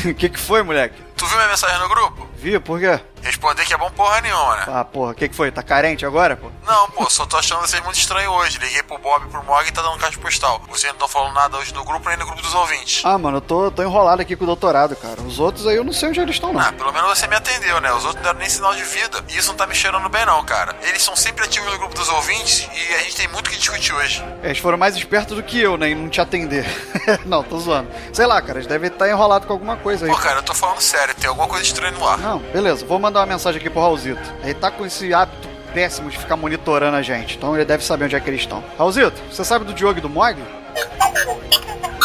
O 0.10 0.16
que 0.16 0.30
que 0.30 0.40
foi, 0.40 0.64
moleque? 0.64 0.96
Tu 1.22 1.28
viu 1.28 1.38
minha 1.38 1.50
mensagem 1.50 1.78
no 1.78 1.88
grupo? 1.88 2.28
Vi, 2.34 2.60
por 2.60 2.80
quê? 2.80 3.00
Responder 3.22 3.64
que 3.64 3.72
é 3.76 3.78
bom 3.78 3.92
porra 3.92 4.20
nenhuma, 4.22 4.56
né? 4.56 4.64
Ah, 4.68 4.84
porra, 4.84 5.12
o 5.12 5.14
que 5.14 5.30
que 5.30 5.36
foi? 5.36 5.52
Tá 5.52 5.62
carente 5.62 6.04
agora, 6.04 6.36
pô? 6.36 6.50
Não, 6.66 6.90
pô, 6.90 7.08
só 7.08 7.24
tô 7.28 7.38
achando 7.38 7.62
vocês 7.62 7.84
muito 7.84 8.00
estranho 8.00 8.32
hoje. 8.32 8.58
Liguei 8.58 8.82
pro 8.82 8.98
Bob 8.98 9.28
e 9.28 9.30
pro 9.30 9.44
Mog 9.44 9.68
e 9.68 9.72
tá 9.72 9.84
dando 9.84 10.00
caixa 10.00 10.20
postal. 10.20 10.60
Vocês 10.68 10.86
não 10.86 10.94
estão 10.94 11.08
falando 11.08 11.36
nada 11.36 11.56
hoje 11.58 11.72
no 11.76 11.86
grupo 11.86 12.10
nem 12.10 12.18
no 12.18 12.26
grupo 12.26 12.42
dos 12.42 12.56
ouvintes. 12.56 13.06
Ah, 13.06 13.20
mano, 13.20 13.38
eu 13.38 13.42
tô, 13.42 13.70
tô 13.70 13.84
enrolado 13.84 14.24
aqui 14.24 14.36
com 14.36 14.44
o 14.46 14.48
doutorado, 14.48 14.96
cara. 14.96 15.22
Os 15.22 15.38
outros 15.40 15.68
aí 15.68 15.76
eu 15.76 15.84
não 15.84 15.94
sei 15.94 16.10
onde 16.10 16.20
eles 16.20 16.34
estão, 16.36 16.52
não. 16.52 16.60
Ah, 16.60 16.74
pelo 16.74 16.92
menos 16.92 17.10
você 17.10 17.28
me 17.28 17.36
atendeu, 17.36 17.80
né? 17.80 17.94
Os 17.94 18.04
outros 18.04 18.16
não 18.16 18.24
deram 18.24 18.40
nem 18.40 18.50
sinal 18.50 18.74
de 18.74 18.84
vida. 18.84 19.24
E 19.30 19.38
isso 19.38 19.50
não 19.50 19.56
tá 19.56 19.68
me 19.68 19.76
cheirando 19.76 20.10
bem, 20.10 20.26
não, 20.26 20.44
cara. 20.44 20.76
Eles 20.82 21.04
são 21.04 21.16
sempre 21.16 21.46
ativos 21.46 21.72
no 21.72 21.78
grupo 21.78 21.94
dos 21.94 22.10
ouvintes 22.10 22.68
e 22.74 22.96
a 22.96 23.00
gente 23.04 23.16
tem 23.16 23.28
muito 23.28 23.46
o 23.46 23.50
que 23.52 23.58
discutir 23.58 23.94
hoje. 23.94 24.26
Eles 24.42 24.58
foram 24.58 24.80
mais 24.80 24.96
espertos 24.96 25.36
do 25.36 25.44
que 25.44 25.62
eu, 25.62 25.78
né? 25.78 25.90
Em 25.90 25.96
não 25.96 26.10
te 26.10 26.20
atender. 26.20 26.66
não, 27.24 27.44
tô 27.44 27.60
zoando. 27.60 27.92
Sei 28.12 28.26
lá, 28.26 28.42
cara, 28.42 28.58
eles 28.58 28.68
devem 28.68 28.90
estar 28.90 29.08
enrolados 29.08 29.46
com 29.46 29.54
alguma 29.54 29.78
coisa 29.78 30.08
aí. 30.08 30.12
Pô, 30.12 30.18
cara, 30.18 30.40
eu 30.40 30.44
tô 30.44 30.56
falando 30.56 30.82
sério, 30.82 31.11
tem 31.16 31.30
alguma 31.30 31.48
coisa 31.48 31.64
estranha 31.64 31.92
no 31.92 32.08
ar. 32.08 32.18
Não, 32.18 32.40
beleza, 32.40 32.86
vou 32.86 33.00
mandar 33.00 33.20
uma 33.20 33.26
mensagem 33.26 33.60
aqui 33.60 33.70
pro 33.70 33.82
Raulzito. 33.82 34.22
Ele 34.44 34.54
tá 34.54 34.72
com 34.72 34.86
esse 34.86 35.14
hábito 35.14 35.48
péssimo 35.74 36.10
de 36.10 36.18
ficar 36.18 36.36
monitorando 36.36 36.98
a 36.98 37.02
gente, 37.02 37.38
então 37.38 37.56
ele 37.56 37.66
deve 37.66 37.84
saber 37.84 38.06
onde 38.06 38.16
é 38.16 38.20
que 38.20 38.30
eles 38.30 38.42
estão. 38.42 38.64
Raulzito, 38.78 39.22
você 39.32 39.44
sabe 39.44 39.66
do 39.66 39.74
Diogo 39.74 40.00
e 40.00 40.02
do 40.02 40.10
Mogli? 40.10 40.44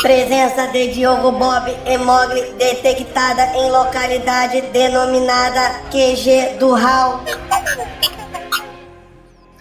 Presença 0.00 0.68
de 0.68 0.92
Diogo 0.92 1.32
Bob 1.32 1.76
e 1.84 1.98
Mogli 1.98 2.42
detectada 2.52 3.44
em 3.56 3.70
localidade 3.70 4.60
denominada 4.72 5.80
QG 5.90 6.58
do 6.58 6.74
Hall. 6.74 7.24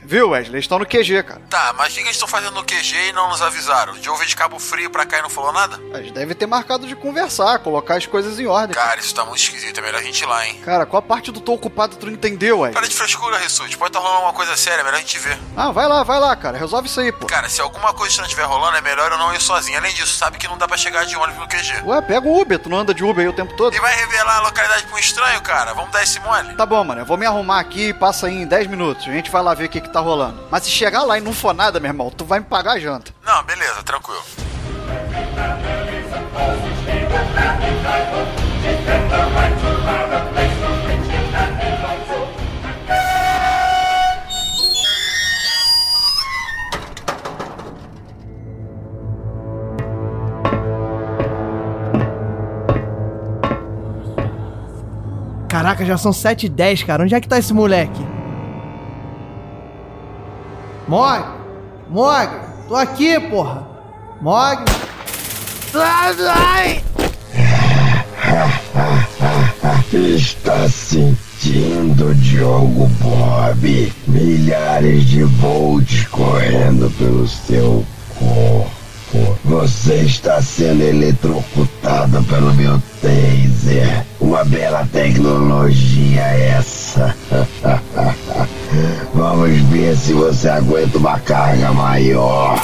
Viu, 0.06 0.30
Wesley? 0.30 0.56
Eles 0.56 0.66
estão 0.66 0.78
no 0.78 0.86
QG, 0.86 1.24
cara. 1.24 1.42
Tá, 1.50 1.74
mas 1.76 1.92
o 1.94 1.96
que 1.96 2.02
eles 2.02 2.12
estão 2.12 2.28
fazendo 2.28 2.54
no 2.54 2.64
QG 2.64 3.10
e 3.10 3.14
não 3.14 3.28
nos 3.30 3.42
avisaram? 3.42 3.94
De 3.94 4.08
ouvir 4.10 4.28
de 4.28 4.36
cabo 4.36 4.60
frio 4.60 4.90
pra 4.90 5.04
cá 5.06 5.18
e 5.18 5.22
não 5.24 5.30
falou 5.30 5.52
nada? 5.52 5.80
Eles 5.96 6.12
devem 6.12 6.36
ter 6.36 6.46
marcado 6.46 6.86
de 6.86 6.96
conversar, 6.96 7.58
colocar 7.60 7.96
as 7.96 8.06
coisas 8.06 8.40
em 8.40 8.46
ordem. 8.46 8.76
Cara, 8.76 9.00
isso 9.00 9.16
tá 9.16 9.26
muito 9.26 9.40
esquisito, 9.40 9.80
é 9.80 9.82
melhor 9.82 10.00
a 10.00 10.04
gente 10.04 10.22
ir 10.22 10.28
lá, 10.28 10.46
hein? 10.46 10.62
Cara, 10.64 10.86
qual 10.86 11.00
a 11.00 11.02
parte 11.02 11.32
do 11.32 11.42
tô 11.42 11.54
ocupado 11.54 11.96
tu 11.96 12.06
não 12.06 12.14
entendeu, 12.14 12.60
Wesley? 12.60 12.74
Para 12.74 12.88
de 12.88 12.96
frescura, 12.96 13.38
Rissuti. 13.40 13.78
Pode 13.78 13.90
estar 13.90 14.00
rolando 14.00 14.18
alguma 14.18 14.34
coisa 14.34 14.56
séria, 14.56 14.82
é 14.82 14.84
melhor 14.84 14.98
a 14.98 15.00
gente 15.00 15.18
ver. 15.18 15.40
Ah, 15.58 15.72
vai 15.72 15.88
lá, 15.88 16.04
vai 16.04 16.20
lá, 16.20 16.36
cara. 16.36 16.58
Resolve 16.58 16.88
isso 16.88 17.00
aí, 17.00 17.12
pô. 17.12 17.26
Cara, 17.26 17.50
se 17.50 17.60
alguma 17.60 17.92
coisa 17.94 18.10
estranha 18.12 18.28
estiver 18.28 18.46
rolando, 18.46 18.78
é 18.78 18.82
melhor 18.82 19.12
eu 19.12 19.18
não 19.18 19.34
ir 19.34 19.42
sozinho. 19.42 19.78
Além 19.78 19.94
disso, 19.96 20.16
sabe 20.16 20.38
que 20.38 20.48
não 20.48 20.58
dá 20.58 20.68
pra 20.68 20.78
chegar 20.78 21.06
de 21.06 21.16
ônibus 21.16 21.42
no 21.42 21.48
QG. 21.48 21.82
Ué, 21.84 22.02
pega 22.02 22.28
o 22.28 22.40
Uber, 22.40 22.60
tu 22.60 22.70
não 22.70 22.78
anda 22.78 22.94
de 22.94 23.04
Uber 23.04 23.24
aí 23.24 23.30
o 23.30 23.34
tempo 23.34 23.56
todo? 23.56 23.76
E 23.76 23.80
vai 23.80 23.96
revelar 23.96 24.38
a 24.38 24.42
localidade 24.42 24.84
pra 24.84 24.96
um 24.96 25.00
estranho, 25.00 25.42
cara. 25.42 25.74
Vamos 25.74 25.92
dar 25.92 26.04
esse 26.04 26.20
mole? 26.20 26.54
Tá 26.56 26.66
bom, 26.66 26.84
mano. 26.84 27.02
Eu 27.02 27.06
vou 27.06 27.18
me 27.18 27.26
arrumar 27.26 27.60
aqui 27.60 27.90
e 27.90 27.94
passa 27.94 28.28
aí 28.28 28.36
em 28.44 28.46
10 28.46 28.68
minutos. 28.68 29.08
A 29.08 29.12
gente 29.12 29.32
vai 29.32 29.42
lá 29.42 29.54
ver 29.56 29.66
o 29.66 29.70
que 29.70 29.82
que 29.82 29.95
tá 29.96 30.02
rolando. 30.02 30.38
Mas 30.52 30.64
se 30.64 30.72
chegar 30.72 31.04
lá 31.04 31.18
e 31.18 31.22
não 31.22 31.32
for 31.32 31.54
nada, 31.54 31.80
meu 31.80 31.90
irmão, 31.90 32.10
tu 32.10 32.25
vai 32.25 32.40
me 32.40 32.46
pagar 32.46 32.74
a 32.74 32.80
janta. 32.80 33.14
Não, 33.25 33.44
beleza, 33.44 33.82
tranquilo. 33.82 34.22
Caraca, 55.48 55.86
já 55.86 55.98
são 55.98 56.12
7 56.12 56.48
e 56.48 56.50
10, 56.50 56.84
cara. 56.84 57.04
Onde 57.04 57.16
é 57.16 57.22
que 57.22 57.30
tá 57.30 57.40
esse 57.40 57.54
moleque? 57.54 58.05
Mog! 60.88 61.25
Mog! 61.89 62.30
Tô 62.68 62.75
aqui, 62.75 63.20
porra! 63.20 63.68
Mog! 64.22 64.63
Ai! 65.74 66.84
Está 69.92 70.70
sentindo, 70.70 72.13
Diogo 72.15 72.88
Bob? 73.01 73.94
Milhares 74.08 75.06
de 75.06 75.24
volts 75.24 76.06
correndo 76.08 76.92
pelo 77.00 77.27
seu 77.27 77.84
corpo. 78.20 79.38
Você 79.46 79.96
está 80.01 80.39
sendo 80.42 80.84
eletrocutado 80.84 82.24
pelo 82.25 82.54
meu 82.54 82.80
taser. 83.01 84.06
Uma 84.20 84.44
bela 84.44 84.88
tecnologia 84.92 86.22
essa. 86.22 87.15
Vamos 89.27 89.58
ver 89.72 89.98
se 89.98 90.13
você 90.13 90.48
aguenta 90.48 91.00
uma 91.00 91.20
carga 91.20 91.74
maior. 91.74 92.62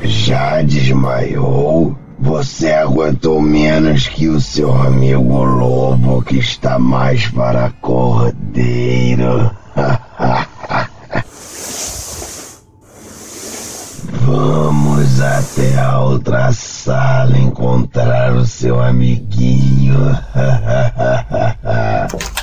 Já 0.00 0.62
desmaiou? 0.62 1.94
Você 2.18 2.72
aguentou 2.72 3.42
menos 3.42 4.08
que 4.08 4.28
o 4.28 4.40
seu 4.40 4.72
amigo 4.72 5.44
lobo 5.44 6.22
que 6.22 6.38
está 6.38 6.78
mais 6.78 7.28
para 7.28 7.70
cordeiro. 7.82 9.50
Vamos 14.24 15.20
até 15.20 15.78
a 15.80 16.00
outra 16.00 16.50
sala 16.50 17.36
encontrar 17.36 18.34
o 18.34 18.46
seu 18.46 18.82
amiguinho. 18.82 20.18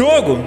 Diogo! 0.00 0.38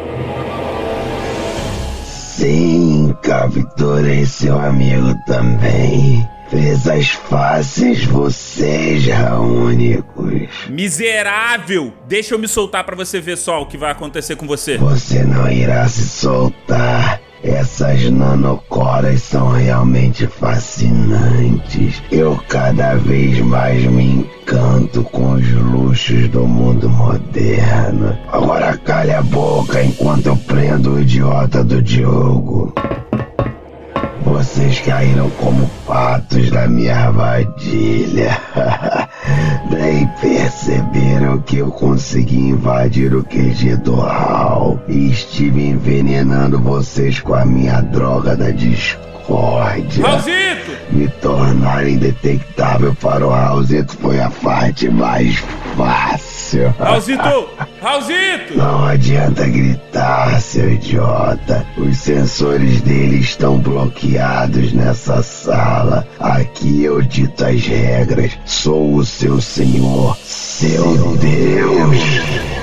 Sim, 2.07 3.15
capturei 3.21 4.25
seu 4.25 4.57
amigo 4.57 5.13
também. 5.27 6.27
Fez 6.49 6.87
as 6.87 7.09
faces 7.09 8.03
vocês, 8.05 9.05
únicos. 9.39 10.49
Miserável! 10.67 11.93
Deixa 12.07 12.33
eu 12.33 12.39
me 12.39 12.47
soltar 12.47 12.83
pra 12.83 12.95
você 12.95 13.21
ver 13.21 13.37
só 13.37 13.61
o 13.61 13.67
que 13.67 13.77
vai 13.77 13.91
acontecer 13.91 14.35
com 14.35 14.47
você. 14.47 14.79
Você 14.79 15.23
não 15.23 15.47
irá 15.47 15.87
se 15.87 16.01
soltar. 16.01 17.21
Essas 17.43 18.09
nanocoras 18.09 19.21
são 19.21 19.49
realmente 19.49 20.25
fascinantes. 20.27 22.01
Eu 22.09 22.39
cada 22.47 22.95
vez 22.95 23.39
mais 23.39 23.83
me 23.83 24.05
encanto 24.05 25.03
com 25.03 25.33
os 25.33 25.51
luxos 25.51 26.29
do 26.29 26.47
mundo 26.47 26.89
moderno. 26.89 28.17
Agora 28.31 28.77
calhe 28.77 29.11
a 29.11 29.21
boca 29.21 29.83
enquanto 29.83 30.27
eu 30.27 30.37
prendo 30.37 30.93
o 30.93 31.01
idiota 31.01 31.63
do 31.63 31.81
Diogo. 31.81 32.73
Vocês 34.21 34.79
caíram 34.81 35.29
como 35.31 35.69
patos 35.85 36.51
na 36.51 36.67
minha 36.67 36.95
armadilha. 36.95 38.37
Nem 39.69 40.07
perceberam 40.21 41.39
que 41.41 41.57
eu 41.57 41.71
consegui 41.71 42.37
invadir 42.37 43.13
o 43.15 43.23
QG 43.23 43.77
do 43.77 44.01
Hal 44.01 44.79
e 44.87 45.09
estive 45.09 45.67
envenenando 45.67 46.59
vocês 46.59 47.19
com 47.19 47.33
a 47.33 47.45
minha 47.45 47.81
droga 47.81 48.35
da 48.35 48.51
discórdia. 48.51 50.05
Raulzito! 50.05 50.71
Me 50.91 51.07
tornar 51.07 51.87
indetectável 51.87 52.93
para 52.95 53.25
o 53.25 53.29
Raulzito 53.29 53.97
foi 53.97 54.19
a 54.19 54.29
parte 54.29 54.89
mais 54.89 55.37
fácil. 55.75 56.32
Raulzito! 56.79 57.49
Raulzito! 57.81 58.57
Não 58.57 58.85
adianta 58.85 59.47
gritar, 59.47 60.39
seu 60.39 60.73
idiota. 60.73 61.65
Os 61.77 61.97
sensores 61.97 62.81
dele 62.81 63.17
estão 63.19 63.57
bloqueados 63.57 64.73
nessa 64.73 65.23
sala. 65.23 66.07
Aqui 66.19 66.83
eu 66.83 67.01
dito 67.01 67.45
as 67.45 67.65
regras. 67.65 68.37
Sou 68.45 68.95
o 68.95 69.05
seu 69.05 69.41
senhor, 69.41 70.17
seu 70.23 71.15
Deus. 71.17 72.53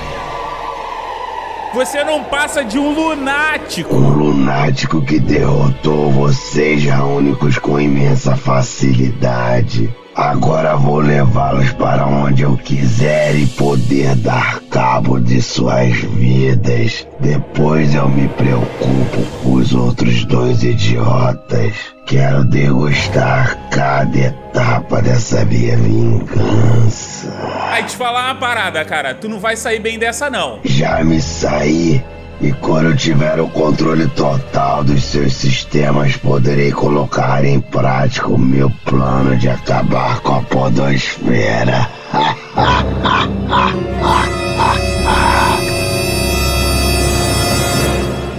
Você 1.73 2.03
não 2.03 2.21
passa 2.25 2.65
de 2.65 2.77
um 2.77 2.93
lunático! 2.93 3.95
Um 3.95 4.09
lunático 4.09 5.01
que 5.01 5.19
derrotou 5.19 6.11
vocês, 6.11 6.83
únicos 6.85 7.57
com 7.57 7.79
imensa 7.79 8.35
facilidade. 8.35 9.89
Agora 10.15 10.75
vou 10.75 10.99
levá-los 10.99 11.71
para 11.73 12.05
onde 12.05 12.43
eu 12.43 12.57
quiser 12.57 13.33
e 13.35 13.47
poder 13.47 14.13
dar 14.17 14.59
cabo 14.69 15.19
de 15.19 15.41
suas 15.41 15.95
vidas. 15.95 17.07
Depois 17.19 17.95
eu 17.95 18.09
me 18.09 18.27
preocupo 18.27 19.21
com 19.41 19.53
os 19.53 19.73
outros 19.73 20.25
dois 20.25 20.63
idiotas. 20.63 21.73
Quero 22.05 22.43
degustar 22.43 23.57
cada 23.69 24.17
etapa 24.17 25.01
dessa 25.01 25.45
minha 25.45 25.77
vingança. 25.77 27.33
Aí 27.71 27.83
te 27.83 27.95
falar 27.95 28.25
uma 28.25 28.35
parada, 28.35 28.83
cara. 28.83 29.15
Tu 29.15 29.29
não 29.29 29.39
vai 29.39 29.55
sair 29.55 29.79
bem 29.79 29.97
dessa, 29.97 30.29
não. 30.29 30.59
Já 30.65 31.01
me 31.05 31.21
saí. 31.21 32.03
E 32.41 32.51
quando 32.53 32.89
eu 32.89 32.97
tiver 32.97 33.39
o 33.39 33.47
controle 33.49 34.07
total 34.07 34.83
dos 34.83 35.03
seus 35.03 35.35
sistemas, 35.35 36.17
poderei 36.17 36.71
colocar 36.71 37.45
em 37.45 37.59
prática 37.59 38.27
o 38.29 38.37
meu 38.37 38.67
plano 38.83 39.37
de 39.37 39.47
acabar 39.47 40.19
com 40.21 40.37
a 40.37 40.41
podosfera. 40.41 41.87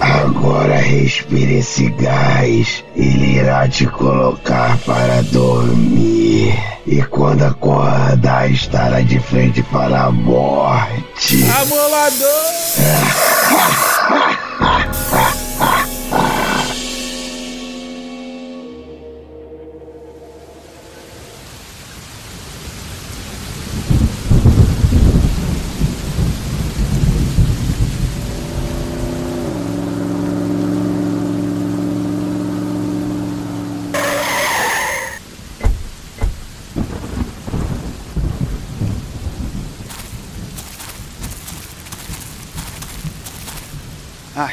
Agora 0.01 0.75
respire 0.75 1.59
esse 1.59 1.89
gás. 1.91 2.83
Ele 2.97 3.37
irá 3.37 3.69
te 3.69 3.85
colocar 3.85 4.77
para 4.79 5.21
dormir. 5.23 6.53
E 6.85 7.01
quando 7.03 7.43
acordar, 7.43 8.51
estará 8.51 8.99
de 8.99 9.17
frente 9.19 9.63
para 9.63 10.03
a 10.03 10.11
morte. 10.11 11.45
Amolador! 11.49 12.43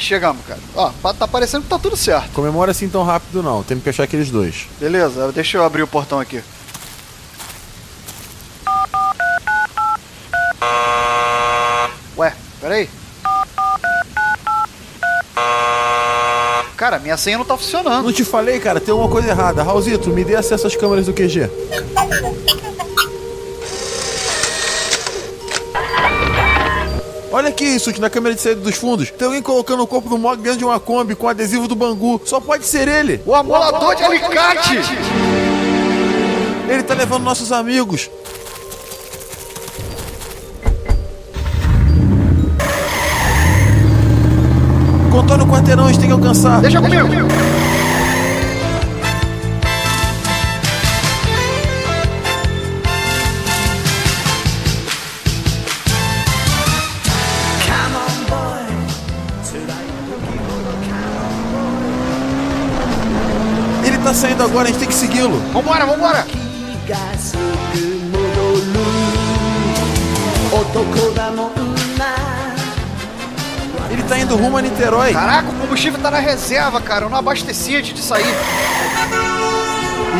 chegamos, 0.02 0.44
cara. 0.46 0.60
Ó, 0.74 0.90
tá 1.12 1.28
parecendo 1.28 1.64
que 1.64 1.68
tá 1.68 1.78
tudo 1.78 1.96
certo. 1.96 2.30
Comemora 2.32 2.70
assim 2.70 2.88
tão 2.88 3.02
rápido 3.02 3.42
não, 3.42 3.62
temos 3.62 3.84
que 3.84 3.90
achar 3.90 4.04
aqueles 4.04 4.30
dois. 4.30 4.66
Beleza, 4.78 5.30
deixa 5.32 5.58
eu 5.58 5.64
abrir 5.64 5.82
o 5.82 5.86
portão 5.86 6.18
aqui. 6.18 6.42
Ué, 12.16 12.34
peraí. 12.60 12.88
Cara, 16.76 16.98
minha 16.98 17.16
senha 17.18 17.36
não 17.36 17.44
tá 17.44 17.58
funcionando. 17.58 18.04
Não 18.04 18.12
te 18.12 18.24
falei, 18.24 18.58
cara, 18.58 18.80
tem 18.80 18.94
uma 18.94 19.06
coisa 19.06 19.28
errada. 19.28 19.62
Raulzito, 19.62 20.08
me 20.08 20.24
dê 20.24 20.34
acesso 20.34 20.66
às 20.66 20.74
câmeras 20.74 21.04
do 21.04 21.12
QG. 21.12 21.50
Aqui 27.60 27.76
isso 27.76 28.00
na 28.00 28.08
câmera 28.08 28.34
de 28.34 28.40
saída 28.40 28.62
dos 28.62 28.74
fundos. 28.76 29.10
Tem 29.10 29.26
alguém 29.26 29.42
colocando 29.42 29.82
o 29.82 29.86
corpo 29.86 30.08
do 30.08 30.16
Mog 30.16 30.40
dentro 30.40 30.58
de 30.58 30.64
uma 30.64 30.80
Kombi 30.80 31.14
com 31.14 31.28
adesivo 31.28 31.68
do 31.68 31.74
Bangu. 31.74 32.18
Só 32.24 32.40
pode 32.40 32.64
ser 32.64 32.88
ele. 32.88 33.20
O 33.26 33.34
amolador 33.34 33.94
de 33.94 34.02
alicate! 34.02 34.78
Ele 36.70 36.82
tá 36.82 36.94
levando 36.94 37.22
nossos 37.22 37.52
amigos. 37.52 38.10
Contou 45.10 45.36
no 45.36 45.46
quarteirão, 45.46 45.84
a 45.84 45.88
gente 45.88 46.00
tem 46.00 46.08
que 46.08 46.14
alcançar. 46.14 46.62
Deixa 46.62 46.80
comigo! 46.80 47.39
Agora, 64.50 64.68
a 64.68 64.70
gente 64.70 64.80
tem 64.80 64.88
que 64.88 64.94
segui-lo. 64.94 65.38
Vambora, 65.52 65.86
vambora! 65.86 66.26
Ele 73.90 74.02
tá 74.04 74.18
indo 74.18 74.36
rumo 74.36 74.56
a 74.56 74.62
Niterói. 74.62 75.12
Caraca, 75.12 75.48
o 75.50 75.54
combustível 75.54 76.00
tá 76.00 76.10
na 76.10 76.18
reserva, 76.18 76.80
cara. 76.80 77.06
Eu 77.06 77.10
não 77.10 77.18
abasteci 77.18 77.76
antes 77.76 77.94
de 77.94 78.00
sair. 78.00 78.24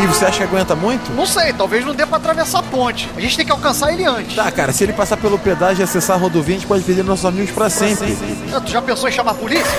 E 0.03 0.07
você 0.07 0.25
acha 0.25 0.39
que 0.39 0.45
aguenta 0.45 0.75
muito? 0.75 1.13
Não 1.13 1.27
sei, 1.27 1.53
talvez 1.53 1.85
não 1.85 1.95
dê 1.95 2.07
pra 2.07 2.17
atravessar 2.17 2.61
a 2.61 2.63
ponte. 2.63 3.09
A 3.17 3.21
gente 3.21 3.37
tem 3.37 3.45
que 3.45 3.53
alcançar 3.53 3.93
ele 3.93 4.05
antes. 4.05 4.35
Tá, 4.35 4.51
cara, 4.51 4.73
se 4.73 4.83
ele 4.85 4.93
passar 4.93 5.17
pelo 5.17 5.39
pedágio 5.39 5.83
e 5.83 5.85
acessar 5.85 6.17
a 6.17 6.19
rodovia, 6.19 6.55
a 6.57 6.59
gente 6.59 6.67
pode 6.67 6.83
perder 6.85 7.05
nossos 7.05 7.25
amigos 7.27 7.51
pra 7.51 7.69
sempre. 7.69 8.17
Ah, 8.55 8.61
Tu 8.61 8.71
já 8.71 8.81
pensou 8.81 9.09
em 9.09 9.13
chamar 9.13 9.33
a 9.33 9.35
polícia? 9.35 9.71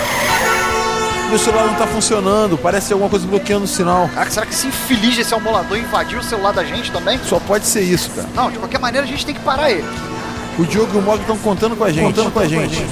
meu 1.32 1.40
celular 1.40 1.66
não 1.66 1.76
tá 1.76 1.88
funcionando, 1.88 2.58
parece 2.58 2.92
alguma 2.92 3.10
coisa 3.10 3.26
bloqueando 3.26 3.64
o 3.64 3.68
sinal. 3.68 4.10
Ah, 4.18 4.30
será 4.30 4.46
que 4.46 4.54
esse 4.54 4.68
infeliz 4.68 5.16
desse 5.16 5.34
almolador 5.34 5.78
invadiu 5.78 6.20
o 6.20 6.24
celular 6.24 6.52
da 6.52 6.62
gente 6.66 6.92
também? 6.92 7.18
Só 7.24 7.40
pode 7.40 7.66
ser 7.66 7.82
isso, 7.82 8.10
cara. 8.10 8.28
Não, 8.36 8.52
de 8.52 8.60
qualquer 8.60 8.80
maneira 8.80 9.08
a 9.08 9.10
gente 9.10 9.26
tem 9.26 9.34
que 9.34 9.40
parar 9.40 9.72
ele. 9.72 9.88
O 10.60 10.66
Diogo 10.66 10.94
e 10.94 10.98
o 11.00 11.02
Mog 11.02 11.22
estão 11.22 11.38
contando 11.38 11.78
com 11.78 11.86
a 11.86 11.92
gente. 11.92 12.04
Contando 12.04 12.32
com 12.32 12.40
a 12.42 12.48
gente. 12.48 12.86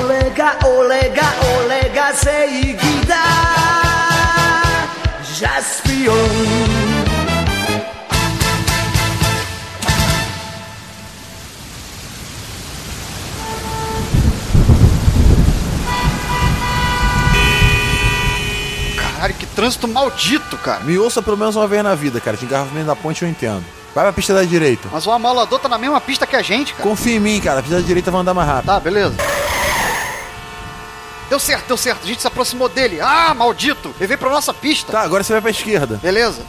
Olega, 0.00 0.56
olega, 0.66 1.24
olega, 1.60 2.14
seguida, 2.14 3.16
jaspion. 5.34 6.91
Caralho, 19.22 19.38
que 19.38 19.46
trânsito 19.46 19.86
maldito, 19.86 20.56
cara. 20.58 20.80
Me 20.80 20.98
ouça 20.98 21.22
pelo 21.22 21.36
menos 21.36 21.54
uma 21.54 21.68
vez 21.68 21.80
na 21.84 21.94
vida, 21.94 22.20
cara. 22.20 22.36
De 22.36 22.44
engarrafamento 22.44 22.88
da 22.88 22.96
ponte 22.96 23.22
eu 23.22 23.28
entendo. 23.28 23.64
Vai 23.94 24.02
pra 24.02 24.12
pista 24.12 24.34
da 24.34 24.42
direita. 24.42 24.88
Mas 24.90 25.06
o 25.06 25.12
amolador 25.12 25.60
tá 25.60 25.68
na 25.68 25.78
mesma 25.78 26.00
pista 26.00 26.26
que 26.26 26.34
a 26.34 26.42
gente, 26.42 26.74
cara. 26.74 26.82
Confia 26.82 27.14
em 27.14 27.20
mim, 27.20 27.40
cara. 27.40 27.60
A 27.60 27.62
pista 27.62 27.80
da 27.80 27.86
direita 27.86 28.10
vai 28.10 28.20
andar 28.20 28.34
mais 28.34 28.48
rápido. 28.48 28.66
Tá, 28.66 28.80
beleza. 28.80 29.14
Deu 31.30 31.38
certo, 31.38 31.68
deu 31.68 31.76
certo. 31.76 32.00
A 32.02 32.06
gente 32.08 32.20
se 32.20 32.26
aproximou 32.26 32.68
dele. 32.68 33.00
Ah, 33.00 33.32
maldito! 33.32 33.94
Ele 34.00 34.08
veio 34.08 34.18
pra 34.18 34.28
nossa 34.28 34.52
pista. 34.52 34.90
Tá, 34.90 35.02
agora 35.02 35.22
você 35.22 35.34
vai 35.34 35.40
pra 35.40 35.50
esquerda. 35.52 36.00
Beleza. 36.02 36.42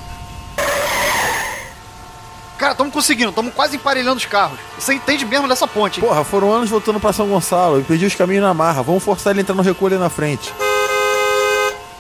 Cara, 2.58 2.74
tamo 2.74 2.90
conseguindo, 2.90 3.32
tamo 3.32 3.52
quase 3.52 3.76
emparelhando 3.76 4.18
os 4.18 4.26
carros. 4.26 4.58
Você 4.80 4.96
entende 4.96 5.26
mesmo 5.28 5.48
dessa 5.48 5.68
ponte, 5.68 6.00
hein? 6.00 6.08
Porra, 6.08 6.24
foram 6.24 6.52
anos 6.52 6.72
voltando 6.72 7.00
pra 7.00 7.14
São 7.14 7.28
Gonçalo. 7.28 7.78
Eu 7.78 7.84
perdi 7.84 8.08
os 8.08 8.16
caminhos 8.16 8.44
na 8.44 8.54
marra. 8.54 8.82
Vamos 8.82 9.04
forçar 9.04 9.30
ele 9.30 9.42
a 9.42 9.44
entrar 9.44 9.54
no 9.54 9.62
recuo 9.62 9.86
ali 9.88 9.98
na 9.98 10.10
frente. 10.10 10.52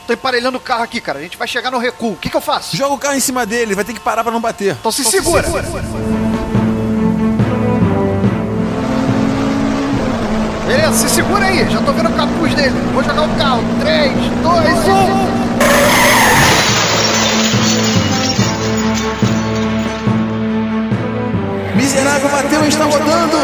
Tô 0.05 0.13
emparelhando 0.13 0.57
o 0.57 0.61
carro 0.61 0.83
aqui, 0.83 0.99
cara. 0.99 1.19
A 1.19 1.21
gente 1.21 1.37
vai 1.37 1.47
chegar 1.47 1.71
no 1.71 1.77
recuo. 1.77 2.13
O 2.13 2.17
que, 2.17 2.29
que 2.29 2.35
eu 2.35 2.41
faço? 2.41 2.75
Joga 2.75 2.93
o 2.93 2.97
carro 2.97 3.15
em 3.15 3.19
cima 3.21 3.45
dele, 3.45 3.75
vai 3.75 3.85
ter 3.85 3.93
que 3.93 3.99
parar 3.99 4.23
pra 4.23 4.33
não 4.33 4.41
bater. 4.41 4.75
Então 4.79 4.91
se 4.91 5.03
segura. 5.03 5.47
Beleza, 10.67 10.93
se 10.93 11.09
segura 11.09 11.45
aí. 11.45 11.69
Já 11.69 11.81
tô 11.81 11.93
vendo 11.93 12.09
o 12.09 12.13
capuz 12.13 12.53
dele. 12.53 12.75
Vou 12.93 13.03
jogar 13.03 13.23
o 13.23 13.35
carro. 13.35 13.63
3, 13.79 14.11
2, 14.13 14.87
1. 15.39 15.43
Sniper 21.93 22.31
bateu 22.31 22.65
e 22.65 22.69
está 22.69 22.85
rodando! 22.85 23.37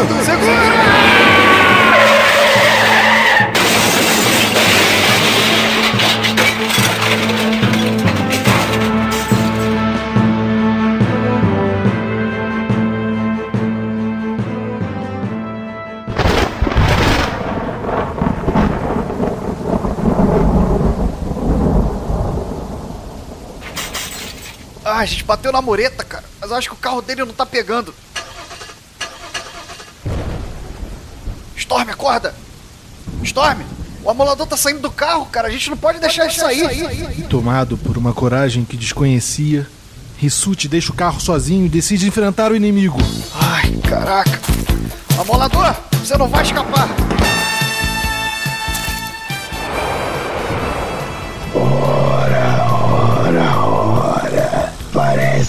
Ah, 25.00 25.04
a 25.04 25.06
gente 25.06 25.24
bateu 25.24 25.50
na 25.50 25.62
mureta, 25.62 26.04
cara. 26.04 26.24
Mas 26.38 26.50
eu 26.50 26.56
acho 26.58 26.68
que 26.68 26.74
o 26.74 26.78
carro 26.78 27.00
dele 27.00 27.24
não 27.24 27.32
tá 27.32 27.46
pegando. 27.46 27.94
Storm, 31.56 31.88
acorda! 31.88 32.34
Storm! 33.22 33.62
O 34.04 34.10
amolador 34.10 34.46
tá 34.46 34.58
saindo 34.58 34.80
do 34.80 34.90
carro, 34.90 35.24
cara. 35.24 35.48
A 35.48 35.50
gente 35.50 35.70
não 35.70 35.76
pode 35.78 36.00
deixar 36.00 36.24
ele 36.24 36.34
sair. 36.34 37.26
Tomado 37.30 37.78
por 37.78 37.96
uma 37.96 38.12
coragem 38.12 38.62
que 38.62 38.76
desconhecia, 38.76 39.66
Rissuti 40.18 40.68
deixa 40.68 40.92
o 40.92 40.94
carro 40.94 41.18
sozinho 41.18 41.64
e 41.64 41.70
decide 41.70 42.06
enfrentar 42.06 42.52
o 42.52 42.56
inimigo. 42.56 42.98
Ai, 43.34 43.72
caraca. 43.88 44.38
Amolador, 45.18 45.74
você 45.92 46.18
não 46.18 46.28
vai 46.28 46.42
escapar. 46.42 46.90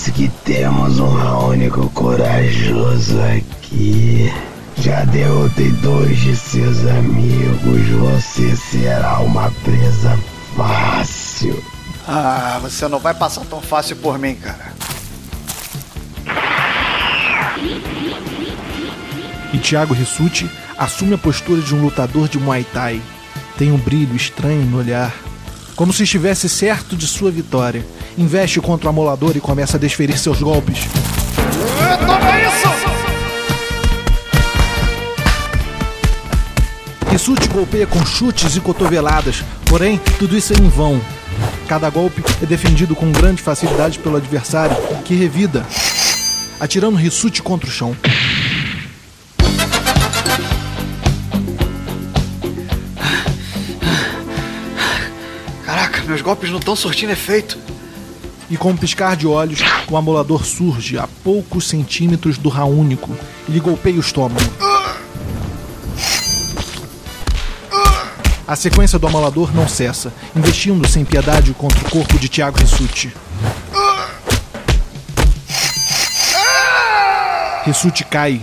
Parece 0.01 0.13
que 0.13 0.29
temos 0.43 0.99
um 0.99 1.49
único 1.49 1.87
corajoso 1.91 3.19
aqui. 3.21 4.33
Já 4.77 5.05
derrotei 5.05 5.69
dois 5.73 6.17
de 6.17 6.35
seus 6.35 6.87
amigos. 6.87 7.87
Você 7.87 8.55
será 8.55 9.19
uma 9.19 9.51
presa 9.63 10.17
fácil. 10.57 11.63
Ah, 12.07 12.57
você 12.63 12.87
não 12.87 12.97
vai 12.97 13.13
passar 13.13 13.45
tão 13.45 13.61
fácil 13.61 13.95
por 13.97 14.17
mim, 14.17 14.33
cara. 14.33 14.73
E 19.53 19.57
Thiago 19.59 19.93
Rissuti 19.93 20.49
assume 20.79 21.13
a 21.13 21.19
postura 21.19 21.61
de 21.61 21.75
um 21.75 21.81
lutador 21.83 22.27
de 22.27 22.39
Muay 22.39 22.63
Thai. 22.63 22.99
Tem 23.55 23.71
um 23.71 23.77
brilho 23.77 24.15
estranho 24.15 24.65
no 24.65 24.79
olhar, 24.79 25.13
como 25.75 25.93
se 25.93 26.01
estivesse 26.01 26.49
certo 26.49 26.97
de 26.97 27.05
sua 27.05 27.29
vitória. 27.29 27.85
Investe 28.17 28.60
contra 28.60 28.88
o 28.88 28.89
amolador 28.89 29.36
e 29.36 29.41
começa 29.41 29.78
a 29.78 29.80
desferir 29.80 30.17
seus 30.17 30.41
golpes. 30.41 30.80
Toma 32.06 32.39
isso! 32.39 32.91
Rissuti 37.10 37.47
golpeia 37.50 37.86
com 37.86 38.06
chutes 38.06 38.56
e 38.56 38.62
cotoveladas, 38.62 39.43
porém, 39.65 40.00
tudo 40.17 40.38
isso 40.38 40.54
é 40.54 40.58
em 40.58 40.69
vão. 40.69 41.02
Cada 41.67 41.89
golpe 41.89 42.24
é 42.41 42.45
defendido 42.45 42.95
com 42.95 43.12
grande 43.12 43.41
facilidade 43.41 44.00
pelo 44.00 44.15
adversário, 44.15 44.76
que 45.04 45.13
revida, 45.13 45.65
atirando 46.60 46.95
Rissuti 46.95 47.41
contra 47.41 47.67
o 47.67 47.71
chão. 47.71 47.95
Caraca, 55.65 56.02
meus 56.04 56.21
golpes 56.21 56.50
não 56.50 56.60
estão 56.60 56.76
surtindo 56.76 57.12
efeito. 57.12 57.70
E 58.51 58.57
com 58.57 58.71
um 58.71 58.75
piscar 58.75 59.15
de 59.15 59.25
olhos, 59.25 59.61
o 59.89 59.95
amolador 59.95 60.45
surge 60.45 60.97
a 60.97 61.07
poucos 61.23 61.69
centímetros 61.69 62.37
do 62.37 62.49
Raúnico 62.49 63.17
e 63.47 63.51
lhe 63.53 63.61
golpeia 63.61 63.95
o 63.95 64.01
estômago. 64.01 64.41
A 68.45 68.55
sequência 68.57 68.99
do 68.99 69.07
amolador 69.07 69.55
não 69.55 69.69
cessa, 69.69 70.11
investindo 70.35 70.85
sem 70.85 71.05
piedade 71.05 71.53
contra 71.53 71.79
o 71.79 71.89
corpo 71.89 72.19
de 72.19 72.27
Thiago 72.27 72.59
Rissuti. 72.59 73.13
Rissuti 77.63 78.03
cai. 78.03 78.41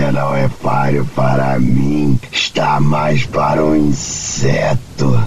Você 0.00 0.12
não 0.12 0.34
é 0.34 0.48
páreo 0.48 1.06
para 1.14 1.58
mim, 1.58 2.18
está 2.32 2.80
mais 2.80 3.26
para 3.26 3.62
um 3.62 3.76
inseto. 3.76 5.22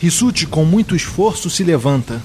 Rissuti, 0.00 0.48
com 0.48 0.64
muito 0.64 0.96
esforço, 0.96 1.48
se 1.48 1.62
levanta. 1.62 2.20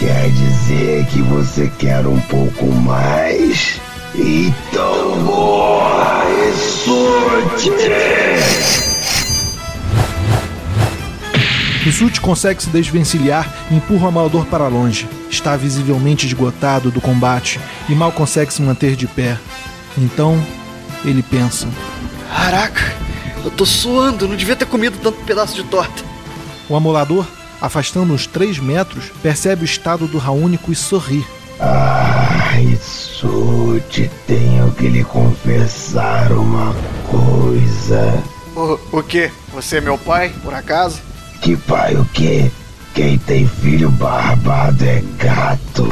Quer 0.00 0.30
dizer 0.30 1.06
que 1.06 1.22
você 1.22 1.70
quer 1.78 2.04
um 2.08 2.18
pouco 2.22 2.66
mais? 2.66 3.80
Então 4.16 5.16
morra 5.20 6.24
e 6.28 6.52
surte! 6.56 8.89
Rissuti 11.80 12.20
consegue 12.20 12.62
se 12.62 12.68
desvencilhar 12.68 13.50
e 13.70 13.74
empurra 13.74 14.04
o 14.04 14.08
amolador 14.08 14.44
para 14.44 14.68
longe. 14.68 15.08
Está 15.30 15.56
visivelmente 15.56 16.26
esgotado 16.26 16.90
do 16.90 17.00
combate 17.00 17.58
e 17.88 17.94
mal 17.94 18.12
consegue 18.12 18.52
se 18.52 18.60
manter 18.60 18.94
de 18.94 19.06
pé. 19.06 19.38
Então, 19.96 20.38
ele 21.06 21.22
pensa: 21.22 21.66
Caraca, 22.28 22.82
eu 23.42 23.50
tô 23.50 23.64
suando, 23.64 24.28
não 24.28 24.36
devia 24.36 24.54
ter 24.54 24.66
comido 24.66 24.98
tanto 24.98 25.24
pedaço 25.24 25.54
de 25.54 25.64
torta. 25.64 26.04
O 26.68 26.76
amolador, 26.76 27.26
afastando 27.62 28.12
uns 28.12 28.26
3 28.26 28.58
metros, 28.58 29.10
percebe 29.22 29.62
o 29.62 29.64
estado 29.64 30.06
do 30.06 30.18
Raúnico 30.18 30.70
e 30.70 30.76
sorri. 30.76 31.24
Ah, 31.58 32.50
Rissuti, 32.52 34.10
tenho 34.26 34.70
que 34.72 34.86
lhe 34.86 35.02
confessar 35.02 36.30
uma 36.32 36.74
coisa. 37.08 38.22
O, 38.54 38.98
o 38.98 39.02
quê? 39.02 39.30
Você 39.54 39.78
é 39.78 39.80
meu 39.80 39.96
pai, 39.96 40.30
por 40.42 40.52
acaso? 40.52 41.00
Que 41.40 41.56
pai 41.56 41.94
o 41.96 42.04
quê? 42.12 42.50
Quem 42.94 43.16
tem 43.18 43.46
filho 43.46 43.90
barbado 43.90 44.84
é 44.84 45.02
gato. 45.18 45.88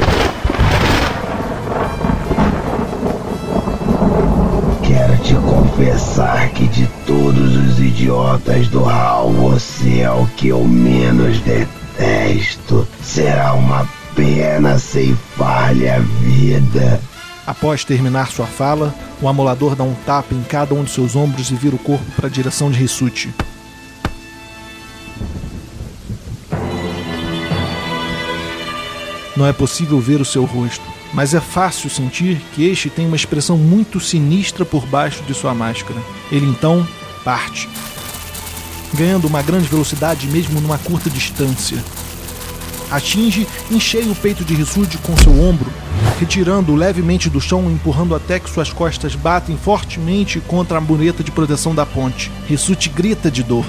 Quero 4.83 5.17
te 5.23 5.33
confessar 5.33 6.49
que 6.49 6.67
de 6.67 6.85
todos 7.07 7.55
os 7.55 7.79
idiotas 7.79 8.67
do 8.67 8.83
Hall, 8.83 9.31
você 9.31 10.01
é 10.01 10.11
o 10.11 10.27
que 10.37 10.49
eu 10.49 10.63
menos 10.63 11.39
detesto. 11.39 12.87
Será 13.01 13.53
uma 13.53 13.89
pena 14.15 14.77
ceifar-lhe 14.77 15.89
a 15.89 15.99
vida. 15.99 17.01
Após 17.47 17.83
terminar 17.83 18.27
sua 18.27 18.45
fala, 18.45 18.93
o 19.19 19.27
amolador 19.27 19.75
dá 19.75 19.83
um 19.83 19.95
tapa 20.05 20.35
em 20.35 20.43
cada 20.43 20.75
um 20.75 20.83
de 20.83 20.91
seus 20.91 21.15
ombros 21.15 21.49
e 21.49 21.55
vira 21.55 21.75
o 21.75 21.79
corpo 21.79 22.05
para 22.15 22.27
a 22.27 22.29
direção 22.29 22.69
de 22.69 22.77
Rissuti. 22.77 23.33
Não 29.39 29.47
é 29.47 29.53
possível 29.53 30.01
ver 30.01 30.19
o 30.19 30.25
seu 30.25 30.43
rosto, 30.43 30.83
mas 31.13 31.33
é 31.33 31.39
fácil 31.39 31.89
sentir 31.89 32.41
que 32.53 32.67
este 32.67 32.89
tem 32.89 33.07
uma 33.07 33.15
expressão 33.15 33.57
muito 33.57 33.97
sinistra 33.97 34.65
por 34.65 34.85
baixo 34.85 35.23
de 35.23 35.33
sua 35.33 35.53
máscara. 35.53 35.97
Ele 36.29 36.45
então 36.45 36.85
parte, 37.23 37.69
ganhando 38.93 39.27
uma 39.27 39.41
grande 39.41 39.69
velocidade 39.69 40.27
mesmo 40.27 40.59
numa 40.59 40.77
curta 40.77 41.09
distância. 41.09 41.81
Atinge 42.91 43.47
em 43.71 43.79
cheio 43.79 44.11
o 44.11 44.15
peito 44.15 44.43
de 44.43 44.53
Rissuti 44.53 44.97
com 44.97 45.15
seu 45.15 45.31
ombro, 45.41 45.71
retirando-o 46.19 46.75
levemente 46.75 47.29
do 47.29 47.39
chão, 47.39 47.71
empurrando 47.71 48.13
até 48.13 48.41
que 48.41 48.49
suas 48.49 48.73
costas 48.73 49.15
batem 49.15 49.55
fortemente 49.55 50.41
contra 50.41 50.79
a 50.79 50.81
mureta 50.81 51.23
de 51.23 51.31
proteção 51.31 51.73
da 51.73 51.85
ponte. 51.85 52.29
Rissuti 52.45 52.89
grita 52.89 53.31
de 53.31 53.41
dor. 53.41 53.65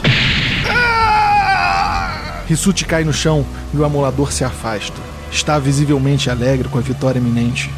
Rissuti 2.48 2.85
cai 2.85 3.04
no 3.04 3.12
chão 3.12 3.46
e 3.72 3.76
o 3.76 3.85
amolador 3.85 4.33
se 4.33 4.42
afasta. 4.42 5.19
Está 5.30 5.58
visivelmente 5.58 6.28
alegre 6.28 6.68
com 6.68 6.78
a 6.78 6.82
vitória 6.82 7.18
iminente. 7.18 7.70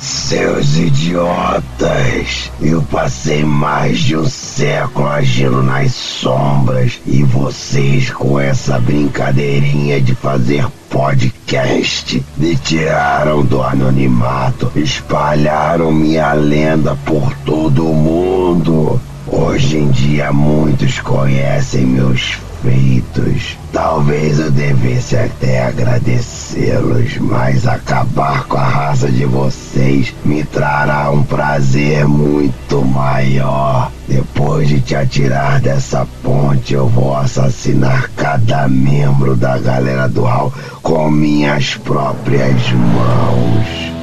Seus 0.00 0.76
idiotas! 0.76 2.52
Eu 2.60 2.82
passei 2.82 3.44
mais 3.44 3.98
de 3.98 4.16
um 4.16 4.28
século 4.28 5.08
agindo 5.08 5.62
nas 5.62 5.92
sombras 5.92 7.00
e 7.04 7.22
vocês 7.24 8.10
com 8.10 8.38
essa 8.38 8.78
brincadeirinha 8.78 10.00
de 10.00 10.14
fazer 10.14 10.66
podcast 10.88 12.24
me 12.36 12.56
tiraram 12.56 13.44
do 13.44 13.62
anonimato, 13.62 14.70
espalharam 14.76 15.92
minha 15.92 16.32
lenda 16.32 16.96
por 17.04 17.34
todo 17.44 17.90
o 17.90 17.94
mundo. 17.94 19.00
Hoje 19.26 19.78
em 19.78 19.90
dia 19.90 20.32
muitos 20.32 21.00
conhecem 21.00 21.84
meus 21.84 22.38
feitos. 22.62 23.56
Talvez 23.72 24.38
eu 24.38 24.50
devesse 24.50 25.16
até 25.16 25.66
agradecê-los, 25.66 27.18
mas 27.18 27.66
acabar 27.66 28.44
com 28.44 28.56
a 28.56 28.64
raça 28.64 29.10
de 29.10 29.24
vocês 29.24 30.14
me 30.24 30.42
trará 30.44 31.10
um 31.10 31.22
prazer 31.22 32.06
muito 32.06 32.84
maior. 32.84 33.90
Depois 34.08 34.68
de 34.68 34.80
te 34.80 34.96
atirar 34.96 35.60
dessa 35.60 36.06
ponte, 36.22 36.74
eu 36.74 36.88
vou 36.88 37.14
assassinar 37.14 38.10
cada 38.16 38.66
membro 38.66 39.36
da 39.36 39.58
galera 39.58 40.08
do 40.08 40.22
Hall 40.22 40.52
com 40.82 41.10
minhas 41.10 41.76
próprias 41.76 42.72
mãos. 42.72 43.97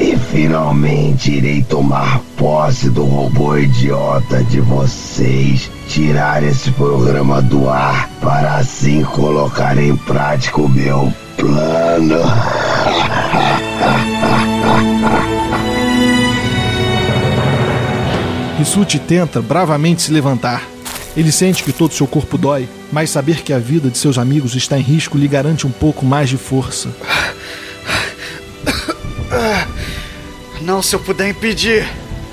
E 0.00 0.16
finalmente 0.16 1.32
irei 1.32 1.62
tomar 1.62 2.20
posse 2.36 2.90
do 2.90 3.04
robô 3.04 3.56
idiota 3.56 4.42
de 4.44 4.60
vocês, 4.60 5.70
tirar 5.88 6.42
esse 6.42 6.70
programa 6.72 7.40
do 7.40 7.68
ar 7.68 8.08
para 8.20 8.56
assim 8.56 9.04
colocar 9.04 9.78
em 9.78 9.96
prática 9.96 10.60
o 10.60 10.68
meu 10.68 11.12
plano. 11.36 12.20
Rissuti 18.58 18.98
tenta 18.98 19.42
bravamente 19.42 20.02
se 20.02 20.10
levantar. 20.10 20.62
Ele 21.16 21.30
sente 21.30 21.62
que 21.62 21.72
todo 21.72 21.92
seu 21.92 22.06
corpo 22.06 22.38
dói, 22.38 22.68
mas 22.90 23.10
saber 23.10 23.42
que 23.42 23.52
a 23.52 23.58
vida 23.58 23.90
de 23.90 23.98
seus 23.98 24.16
amigos 24.16 24.54
está 24.54 24.78
em 24.78 24.82
risco 24.82 25.18
lhe 25.18 25.28
garante 25.28 25.66
um 25.66 25.70
pouco 25.70 26.06
mais 26.06 26.30
de 26.30 26.36
força. 26.36 26.88
Não 30.64 30.80
se 30.80 30.96
eu 30.96 31.00
puder 31.00 31.28
impedir. 31.28 31.86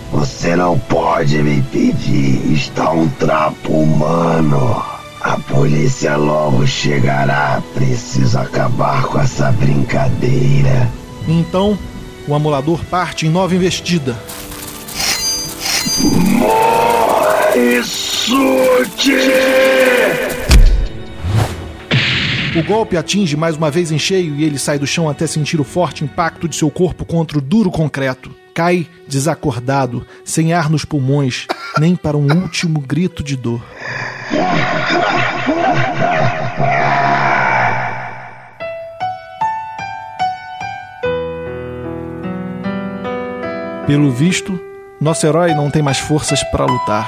Você 0.10 0.56
não 0.56 0.80
pode 0.80 1.38
me 1.44 1.58
impedir. 1.58 2.54
Está 2.54 2.90
um 2.90 3.10
trapo 3.10 3.74
humano. 3.74 4.82
A 5.20 5.38
polícia 5.38 6.16
logo 6.16 6.66
chegará. 6.66 7.62
Preciso 7.74 8.40
acabar 8.40 9.04
com 9.04 9.20
essa 9.20 9.52
brincadeira. 9.52 10.90
Então, 11.28 11.78
o 12.26 12.34
amolador 12.34 12.80
parte 12.86 13.28
em 13.28 13.30
nova 13.30 13.54
investida. 13.54 14.16
Morre, 16.00 17.84
Sute! 17.84 19.12
O 22.54 22.62
golpe 22.64 22.98
atinge 22.98 23.38
mais 23.38 23.56
uma 23.56 23.72
vez 23.72 23.94
em 23.94 23.98
cheio 23.98 24.36
e 24.36 24.44
ele 24.44 24.60
sai 24.60 24.78
do 24.78 24.86
chão 24.86 25.10
até 25.10 25.26
sentir 25.26 25.62
o 25.62 25.64
forte 25.64 26.04
impacto 26.04 26.50
de 26.50 26.56
seu 26.58 26.70
corpo 26.70 27.06
contra 27.06 27.38
o 27.38 27.42
duro 27.42 27.72
concreto. 27.72 28.30
Cai 28.54 28.86
desacordado, 29.08 30.06
sem 30.26 30.52
ar 30.52 30.70
nos 30.70 30.84
pulmões, 30.84 31.48
nem 31.80 31.96
para 31.96 32.18
um 32.18 32.28
último 32.30 32.82
grito 32.82 33.24
de 33.24 33.38
dor. 33.38 33.62
Pelo 43.88 44.12
visto, 44.12 44.60
nosso 45.00 45.26
herói 45.26 45.54
não 45.54 45.72
tem 45.72 45.82
mais 45.82 46.00
forças 46.00 46.44
para 46.44 46.66
lutar. 46.66 47.08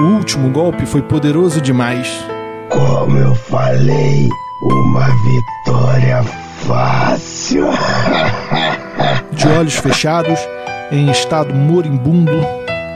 O 0.00 0.04
último 0.16 0.50
golpe 0.50 0.86
foi 0.86 1.02
poderoso 1.02 1.60
demais. 1.60 2.24
Como 2.70 3.18
eu 3.18 3.34
falei, 3.34 4.28
uma 4.64 5.06
vitória 5.22 6.22
fácil. 6.66 7.66
De 9.32 9.48
olhos 9.48 9.74
fechados, 9.74 10.38
em 10.90 11.10
estado 11.10 11.54
moribundo, 11.54 12.32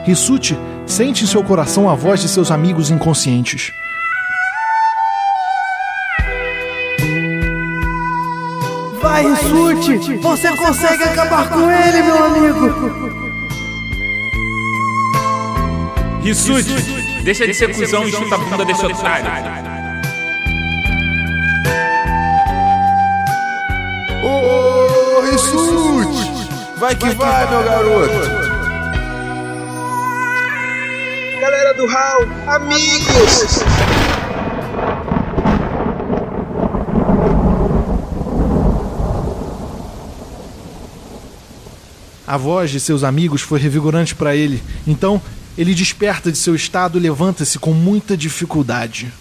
Rissuti 0.04 0.58
sente 0.86 1.24
em 1.24 1.26
seu 1.26 1.44
coração 1.44 1.88
a 1.90 1.94
voz 1.94 2.20
de 2.20 2.28
seus 2.28 2.50
amigos 2.50 2.90
inconscientes. 2.90 3.70
Vai, 9.02 9.26
Rissuti! 9.26 10.16
Você 10.16 10.56
consegue 10.56 11.02
acabar 11.02 11.50
com 11.50 11.70
ele, 11.70 12.02
meu 12.02 12.24
amigo! 12.24 13.18
Rissuti, 16.22 16.74
deixa 17.22 17.46
de 17.46 17.54
ser 17.54 17.74
cuzão 17.74 18.08
e 18.08 18.10
chuta 18.10 18.34
a 18.34 18.38
bunda 18.38 18.64
desse 18.64 18.86
otário. 18.86 19.67
Rissuti! 25.38 26.78
Vai 26.78 26.96
que 26.96 27.10
vai, 27.10 27.48
meu 27.48 27.62
garoto! 27.62 28.12
Galera 31.40 31.74
do 31.74 31.86
Hall, 31.86 32.22
amigos! 32.48 33.62
A 42.26 42.36
voz 42.36 42.72
de 42.72 42.80
seus 42.80 43.04
amigos 43.04 43.40
foi 43.40 43.60
revigorante 43.60 44.16
para 44.16 44.34
ele, 44.34 44.60
então 44.86 45.22
ele 45.56 45.72
desperta 45.72 46.32
de 46.32 46.38
seu 46.38 46.56
estado 46.56 46.98
e 46.98 47.00
levanta-se 47.00 47.60
com 47.60 47.72
muita 47.72 48.16
dificuldade. 48.16 49.12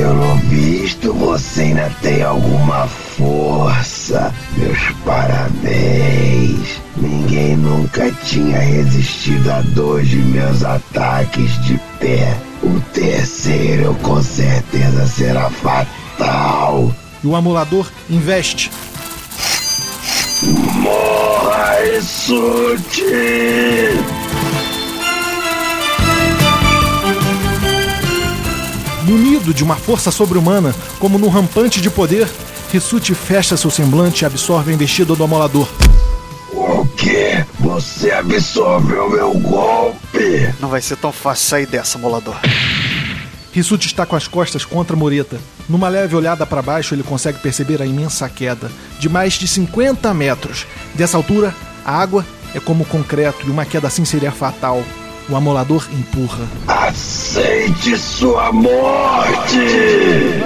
Pelo 0.00 0.34
visto, 0.48 1.12
você 1.12 1.60
ainda 1.60 1.92
tem 2.00 2.22
alguma 2.22 2.88
força. 2.88 4.34
Meus 4.56 4.78
parabéns. 5.04 6.80
Ninguém 6.96 7.54
nunca 7.54 8.10
tinha 8.24 8.60
resistido 8.60 9.50
a 9.50 9.60
dois 9.60 10.08
de 10.08 10.16
meus 10.16 10.64
ataques 10.64 11.52
de 11.66 11.78
pé. 11.98 12.34
O 12.62 12.80
terceiro 12.94 13.94
com 13.96 14.22
certeza 14.22 15.06
será 15.06 15.50
fatal. 15.50 16.90
E 17.22 17.26
o 17.26 17.36
amulador 17.36 17.86
investe. 18.08 18.70
Morra, 20.82 21.76
Sute! 22.00 23.04
Munido 29.10 29.52
de 29.52 29.64
uma 29.64 29.74
força 29.74 30.12
sobre-humana, 30.12 30.72
como 31.00 31.18
num 31.18 31.28
rampante 31.28 31.80
de 31.80 31.90
poder, 31.90 32.30
Rissuti 32.70 33.12
fecha 33.12 33.56
seu 33.56 33.68
semblante 33.68 34.22
e 34.22 34.24
absorve 34.24 34.70
a 34.70 34.74
investida 34.74 35.16
do 35.16 35.24
amolador. 35.24 35.68
O 36.52 36.86
quê? 36.96 37.44
Você 37.58 38.12
absorveu 38.12 39.10
meu 39.10 39.32
golpe? 39.32 40.54
Não 40.60 40.68
vai 40.68 40.80
ser 40.80 40.96
tão 40.96 41.10
fácil 41.10 41.48
sair 41.48 41.66
dessa, 41.66 41.98
molador. 41.98 42.36
Rissuti 43.50 43.88
está 43.88 44.06
com 44.06 44.14
as 44.14 44.28
costas 44.28 44.64
contra 44.64 44.94
a 44.94 44.98
mureta. 44.98 45.40
Numa 45.68 45.88
leve 45.88 46.14
olhada 46.14 46.46
para 46.46 46.62
baixo, 46.62 46.94
ele 46.94 47.02
consegue 47.02 47.40
perceber 47.40 47.82
a 47.82 47.86
imensa 47.86 48.28
queda, 48.28 48.70
de 49.00 49.08
mais 49.08 49.32
de 49.32 49.48
50 49.48 50.14
metros. 50.14 50.68
Dessa 50.94 51.16
altura, 51.16 51.52
a 51.84 52.00
água 52.00 52.24
é 52.54 52.60
como 52.60 52.84
concreto 52.84 53.44
e 53.44 53.50
uma 53.50 53.66
queda 53.66 53.88
assim 53.88 54.04
seria 54.04 54.30
fatal. 54.30 54.84
O 55.30 55.36
amolador 55.36 55.86
empurra. 55.92 56.44
Aceite 56.66 57.96
sua 57.96 58.50
morte! 58.50 59.58
eu 59.58 60.40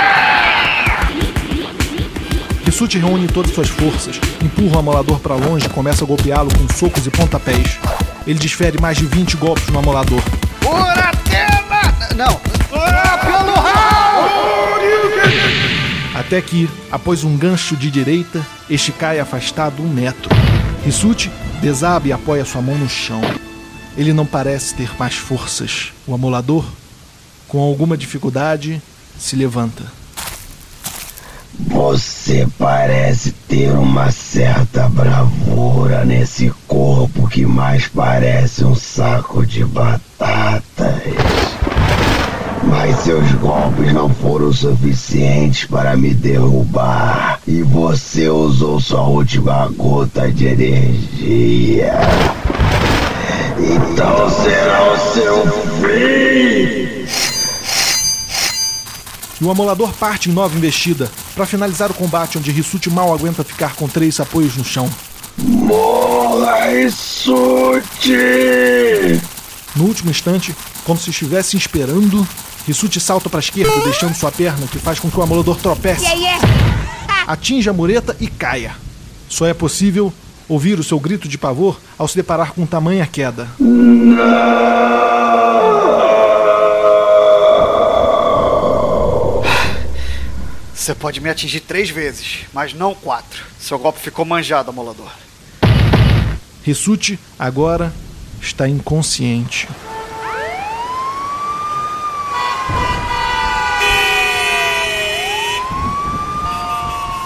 Rissuti 2.63 2.97
reúne 2.97 3.27
todas 3.27 3.53
suas 3.53 3.67
forças, 3.67 4.17
empurra 4.41 4.77
o 4.77 4.79
amolador 4.79 5.19
para 5.19 5.35
longe 5.35 5.65
e 5.65 5.69
começa 5.69 6.05
a 6.05 6.07
golpeá-lo 6.07 6.49
com 6.57 6.73
socos 6.73 7.05
e 7.05 7.09
pontapés. 7.09 7.77
Ele 8.25 8.39
desfere 8.39 8.79
mais 8.79 8.97
de 8.97 9.05
20 9.05 9.35
golpes 9.35 9.67
no 9.67 9.79
amolador. 9.79 10.21
Por 10.61 10.79
Atena! 10.79 11.81
Não! 12.15 12.39
Ah, 12.71 13.17
pelo 13.17 13.55
Raul! 13.55 14.29
Até 16.15 16.41
que, 16.41 16.69
após 16.89 17.25
um 17.25 17.35
gancho 17.35 17.75
de 17.75 17.91
direita, 17.91 18.41
este 18.69 18.93
cai 18.93 19.19
afastado 19.19 19.83
um 19.83 19.89
metro. 19.89 20.29
Rissuti 20.85 21.29
desaba 21.59 22.07
e 22.07 22.11
apoia 22.11 22.45
sua 22.45 22.61
mão 22.61 22.77
no 22.77 22.89
chão. 22.89 23.21
Ele 23.97 24.13
não 24.13 24.25
parece 24.25 24.73
ter 24.75 24.89
mais 24.97 25.15
forças. 25.15 25.91
O 26.07 26.13
amolador, 26.13 26.65
com 27.47 27.59
alguma 27.59 27.97
dificuldade, 27.97 28.81
se 29.17 29.35
levanta. 29.35 29.83
Você 31.59 32.47
parece 32.57 33.33
ter 33.47 33.71
uma 33.71 34.11
certa 34.11 34.87
bravura 34.87 36.05
nesse 36.05 36.53
corpo 36.65 37.27
que 37.27 37.45
mais 37.45 37.87
parece 37.87 38.63
um 38.63 38.75
saco 38.75 39.45
de 39.45 39.65
batatas. 39.65 41.03
Mas 42.63 42.99
seus 42.99 43.31
golpes 43.33 43.93
não 43.93 44.09
foram 44.09 44.51
suficientes 44.51 45.65
para 45.65 45.95
me 45.95 46.13
derrubar. 46.13 47.39
E 47.47 47.61
você 47.63 48.27
usou 48.29 48.79
sua 48.79 49.03
última 49.03 49.69
gota 49.77 50.31
de 50.31 50.45
energia. 50.47 51.93
Então 53.57 54.29
será 54.29 54.93
o 54.93 54.97
seu 55.13 55.45
fim! 55.81 56.89
E 59.41 59.45
o 59.45 59.49
amolador 59.49 59.93
parte 59.93 60.29
em 60.29 60.33
nova 60.33 60.57
investida 60.57 61.09
para 61.33 61.45
finalizar 61.45 61.89
o 61.89 61.93
combate 61.93 62.37
onde 62.37 62.51
Rissuti 62.51 62.89
mal 62.89 63.13
aguenta 63.13 63.43
ficar 63.43 63.73
com 63.75 63.87
três 63.87 64.19
apoios 64.19 64.57
no 64.57 64.65
chão. 64.65 64.89
Morra, 65.37 66.65
Rissuti! 66.67 68.11
No 69.75 69.85
último 69.85 70.11
instante, 70.11 70.53
como 70.83 70.99
se 70.99 71.11
estivesse 71.11 71.55
esperando, 71.55 72.27
Rissuti 72.69 72.99
salta 72.99 73.27
para 73.31 73.39
a 73.39 73.41
esquerda, 73.41 73.83
deixando 73.83 74.13
sua 74.13 74.31
perna, 74.31 74.67
que 74.67 74.77
faz 74.77 74.99
com 74.99 75.09
que 75.09 75.19
o 75.19 75.23
amolador 75.23 75.57
tropece, 75.57 76.05
atinja 77.25 77.71
a 77.71 77.73
mureta 77.73 78.15
e 78.19 78.27
caia. 78.27 78.75
Só 79.27 79.47
é 79.47 79.55
possível 79.55 80.13
ouvir 80.47 80.77
o 80.77 80.83
seu 80.83 80.99
grito 80.99 81.27
de 81.27 81.35
pavor 81.35 81.81
ao 81.97 82.07
se 82.07 82.15
deparar 82.15 82.53
com 82.53 82.67
tamanha 82.67 83.07
queda. 83.07 83.47
Você 90.71 90.93
pode 90.93 91.19
me 91.21 91.29
atingir 91.31 91.61
três 91.61 91.89
vezes, 91.89 92.41
mas 92.53 92.75
não 92.75 92.93
quatro. 92.93 93.45
Seu 93.59 93.79
golpe 93.79 93.99
ficou 93.99 94.25
manjado, 94.25 94.69
amolador. 94.69 95.09
Rissuti 96.61 97.17
agora 97.39 97.91
está 98.39 98.69
inconsciente. 98.69 99.67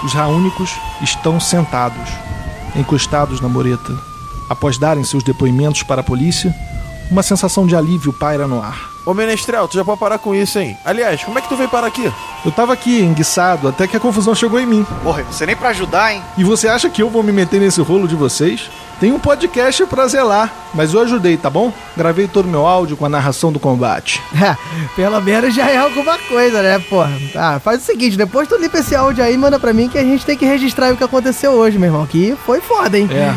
Os 0.03 0.13
raúnicos 0.13 0.71
estão 1.01 1.39
sentados, 1.39 2.09
encostados 2.75 3.39
na 3.39 3.47
mureta. 3.47 3.97
Após 4.49 4.77
darem 4.77 5.03
seus 5.03 5.23
depoimentos 5.23 5.83
para 5.83 6.01
a 6.01 6.03
polícia, 6.03 6.53
uma 7.09 7.23
sensação 7.23 7.65
de 7.65 7.75
alívio 7.75 8.11
paira 8.11 8.47
no 8.47 8.61
ar. 8.61 8.91
Ô 9.05 9.13
Menestrel, 9.13 9.67
tu 9.67 9.75
já 9.75 9.83
pode 9.83 9.99
parar 9.99 10.17
com 10.17 10.33
isso, 10.33 10.59
hein? 10.59 10.77
Aliás, 10.85 11.23
como 11.23 11.37
é 11.37 11.41
que 11.41 11.49
tu 11.49 11.55
veio 11.57 11.69
parar 11.69 11.87
aqui? 11.87 12.11
Eu 12.45 12.51
tava 12.51 12.73
aqui, 12.73 13.01
enguiçado, 13.01 13.67
até 13.67 13.85
que 13.87 13.97
a 13.97 13.99
confusão 13.99 14.33
chegou 14.33 14.59
em 14.59 14.65
mim. 14.65 14.85
Porra, 15.03 15.23
você 15.23 15.45
nem 15.45 15.55
pra 15.55 15.69
ajudar, 15.69 16.13
hein? 16.13 16.21
E 16.37 16.43
você 16.43 16.67
acha 16.67 16.89
que 16.89 17.01
eu 17.01 17.09
vou 17.09 17.23
me 17.23 17.31
meter 17.31 17.59
nesse 17.59 17.81
rolo 17.81 18.07
de 18.07 18.15
vocês? 18.15 18.69
Tem 19.03 19.11
um 19.11 19.19
podcast 19.19 19.85
pra 19.87 20.07
zelar, 20.07 20.49
mas 20.73 20.93
eu 20.93 21.01
ajudei, 21.01 21.35
tá 21.35 21.49
bom? 21.49 21.73
Gravei 21.97 22.25
todo 22.25 22.47
meu 22.47 22.65
áudio 22.65 22.95
com 22.95 23.05
a 23.05 23.09
narração 23.09 23.51
do 23.51 23.59
combate. 23.59 24.23
Pelo 24.95 25.19
menos 25.19 25.53
já 25.53 25.69
é 25.69 25.75
alguma 25.75 26.17
coisa, 26.17 26.61
né, 26.61 26.79
porra? 26.79 27.11
Ah, 27.35 27.59
faz 27.59 27.81
o 27.81 27.85
seguinte, 27.85 28.15
depois 28.15 28.47
tu 28.47 28.55
limpa 28.55 28.77
esse 28.77 28.95
áudio 28.95 29.21
aí 29.21 29.33
e 29.33 29.37
manda 29.37 29.59
pra 29.59 29.73
mim 29.73 29.89
que 29.89 29.97
a 29.97 30.03
gente 30.05 30.25
tem 30.25 30.37
que 30.37 30.45
registrar 30.45 30.93
o 30.93 30.95
que 30.95 31.03
aconteceu 31.03 31.51
hoje, 31.51 31.77
meu 31.77 31.89
irmão. 31.89 32.07
Que 32.07 32.33
foi 32.45 32.61
foda, 32.61 32.97
hein? 32.97 33.09
É, 33.11 33.35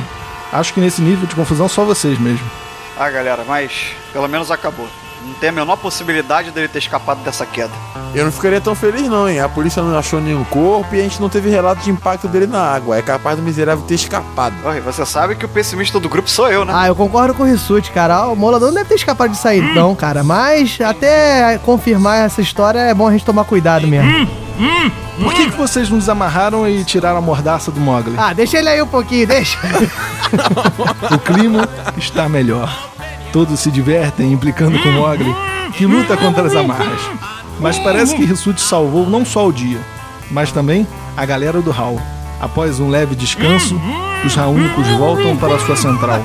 acho 0.52 0.72
que 0.72 0.78
nesse 0.78 1.02
nível 1.02 1.26
de 1.26 1.34
confusão 1.34 1.68
só 1.68 1.84
vocês 1.84 2.16
mesmo. 2.16 2.48
Ah, 2.96 3.10
galera, 3.10 3.42
mas 3.44 3.88
pelo 4.12 4.28
menos 4.28 4.52
acabou. 4.52 4.86
Não 5.26 5.34
tem 5.34 5.48
a 5.48 5.52
menor 5.52 5.76
possibilidade 5.76 6.50
dele 6.52 6.68
ter 6.68 6.78
escapado 6.78 7.20
dessa 7.24 7.44
queda. 7.44 7.72
Eu 8.14 8.24
não 8.24 8.32
ficaria 8.32 8.60
tão 8.60 8.74
feliz 8.74 9.02
não, 9.08 9.28
hein? 9.28 9.40
A 9.40 9.48
polícia 9.48 9.82
não 9.82 9.98
achou 9.98 10.20
nenhum 10.20 10.44
corpo 10.44 10.94
e 10.94 11.00
a 11.00 11.02
gente 11.02 11.20
não 11.20 11.28
teve 11.28 11.50
relato 11.50 11.82
de 11.82 11.90
impacto 11.90 12.28
dele 12.28 12.46
na 12.46 12.60
água. 12.60 12.96
É 12.96 13.02
capaz 13.02 13.36
do 13.36 13.42
miserável 13.42 13.84
ter 13.84 13.94
escapado. 13.94 14.54
Oi, 14.64 14.80
você 14.80 15.04
sabe 15.04 15.34
que 15.34 15.44
o 15.44 15.48
pessimista 15.48 15.98
do 15.98 16.08
grupo 16.08 16.30
sou 16.30 16.48
eu, 16.48 16.64
né? 16.64 16.72
Ah, 16.74 16.86
eu 16.86 16.94
concordo 16.94 17.34
com 17.34 17.42
o 17.42 17.46
Rissuti, 17.46 17.90
cara. 17.90 18.28
O 18.28 18.36
molador 18.36 18.68
não 18.68 18.74
deve 18.76 18.88
ter 18.88 18.94
escapado 18.94 19.30
de 19.30 19.36
sair, 19.36 19.60
não, 19.60 19.94
cara. 19.94 20.22
Mas 20.22 20.78
até 20.80 21.58
confirmar 21.58 22.24
essa 22.24 22.40
história 22.40 22.78
é 22.78 22.94
bom 22.94 23.08
a 23.08 23.12
gente 23.12 23.24
tomar 23.24 23.44
cuidado 23.44 23.86
mesmo. 23.86 24.26
Por 25.22 25.34
que, 25.34 25.50
que 25.50 25.56
vocês 25.56 25.90
nos 25.90 26.08
amarraram 26.08 26.68
e 26.68 26.84
tiraram 26.84 27.18
a 27.18 27.20
mordaça 27.20 27.70
do 27.70 27.80
Mogli? 27.80 28.14
Ah, 28.16 28.32
deixa 28.32 28.58
ele 28.58 28.68
aí 28.68 28.80
um 28.80 28.86
pouquinho, 28.86 29.26
deixa. 29.26 29.58
O 31.12 31.18
clima 31.18 31.68
está 31.96 32.28
melhor. 32.28 32.68
Todos 33.32 33.60
se 33.60 33.70
divertem 33.70 34.32
implicando 34.32 34.78
com 34.78 34.90
Mogli, 34.92 35.34
que 35.72 35.86
luta 35.86 36.16
contra 36.16 36.46
as 36.46 36.54
amarras. 36.54 37.00
Mas 37.60 37.78
parece 37.78 38.14
que 38.14 38.24
Rissuti 38.24 38.60
salvou 38.60 39.08
não 39.08 39.24
só 39.24 39.46
o 39.46 39.52
dia, 39.52 39.78
mas 40.30 40.52
também 40.52 40.86
a 41.16 41.24
galera 41.24 41.60
do 41.60 41.72
Hal. 41.72 41.98
Após 42.40 42.78
um 42.80 42.90
leve 42.90 43.14
descanso, 43.14 43.80
os 44.24 44.34
raúnicos 44.34 44.86
voltam 44.98 45.36
para 45.36 45.54
a 45.54 45.58
sua 45.58 45.76
central. 45.76 46.20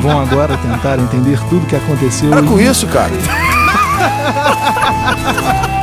Vão 0.00 0.20
agora 0.20 0.56
tentar 0.58 0.98
entender 0.98 1.38
tudo 1.48 1.64
o 1.64 1.66
que 1.66 1.76
aconteceu. 1.76 2.30
Para 2.30 2.42
e- 2.42 2.46
com 2.48 2.60
isso, 2.60 2.86
cara. 2.86 3.10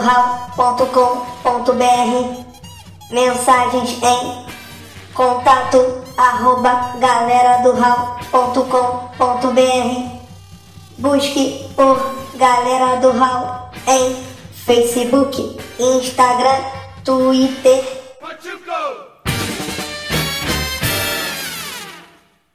do 0.00 1.26
Mensagens 3.10 3.98
em 4.02 4.46
contato 5.12 6.02
arroba 6.16 6.94
Busque 10.98 11.70
por 11.76 11.98
Galera 12.36 12.96
do 13.00 13.12
Hall 13.12 13.70
em 13.86 14.16
Facebook, 14.64 15.58
Instagram, 15.78 16.64
Twitter 17.04 17.99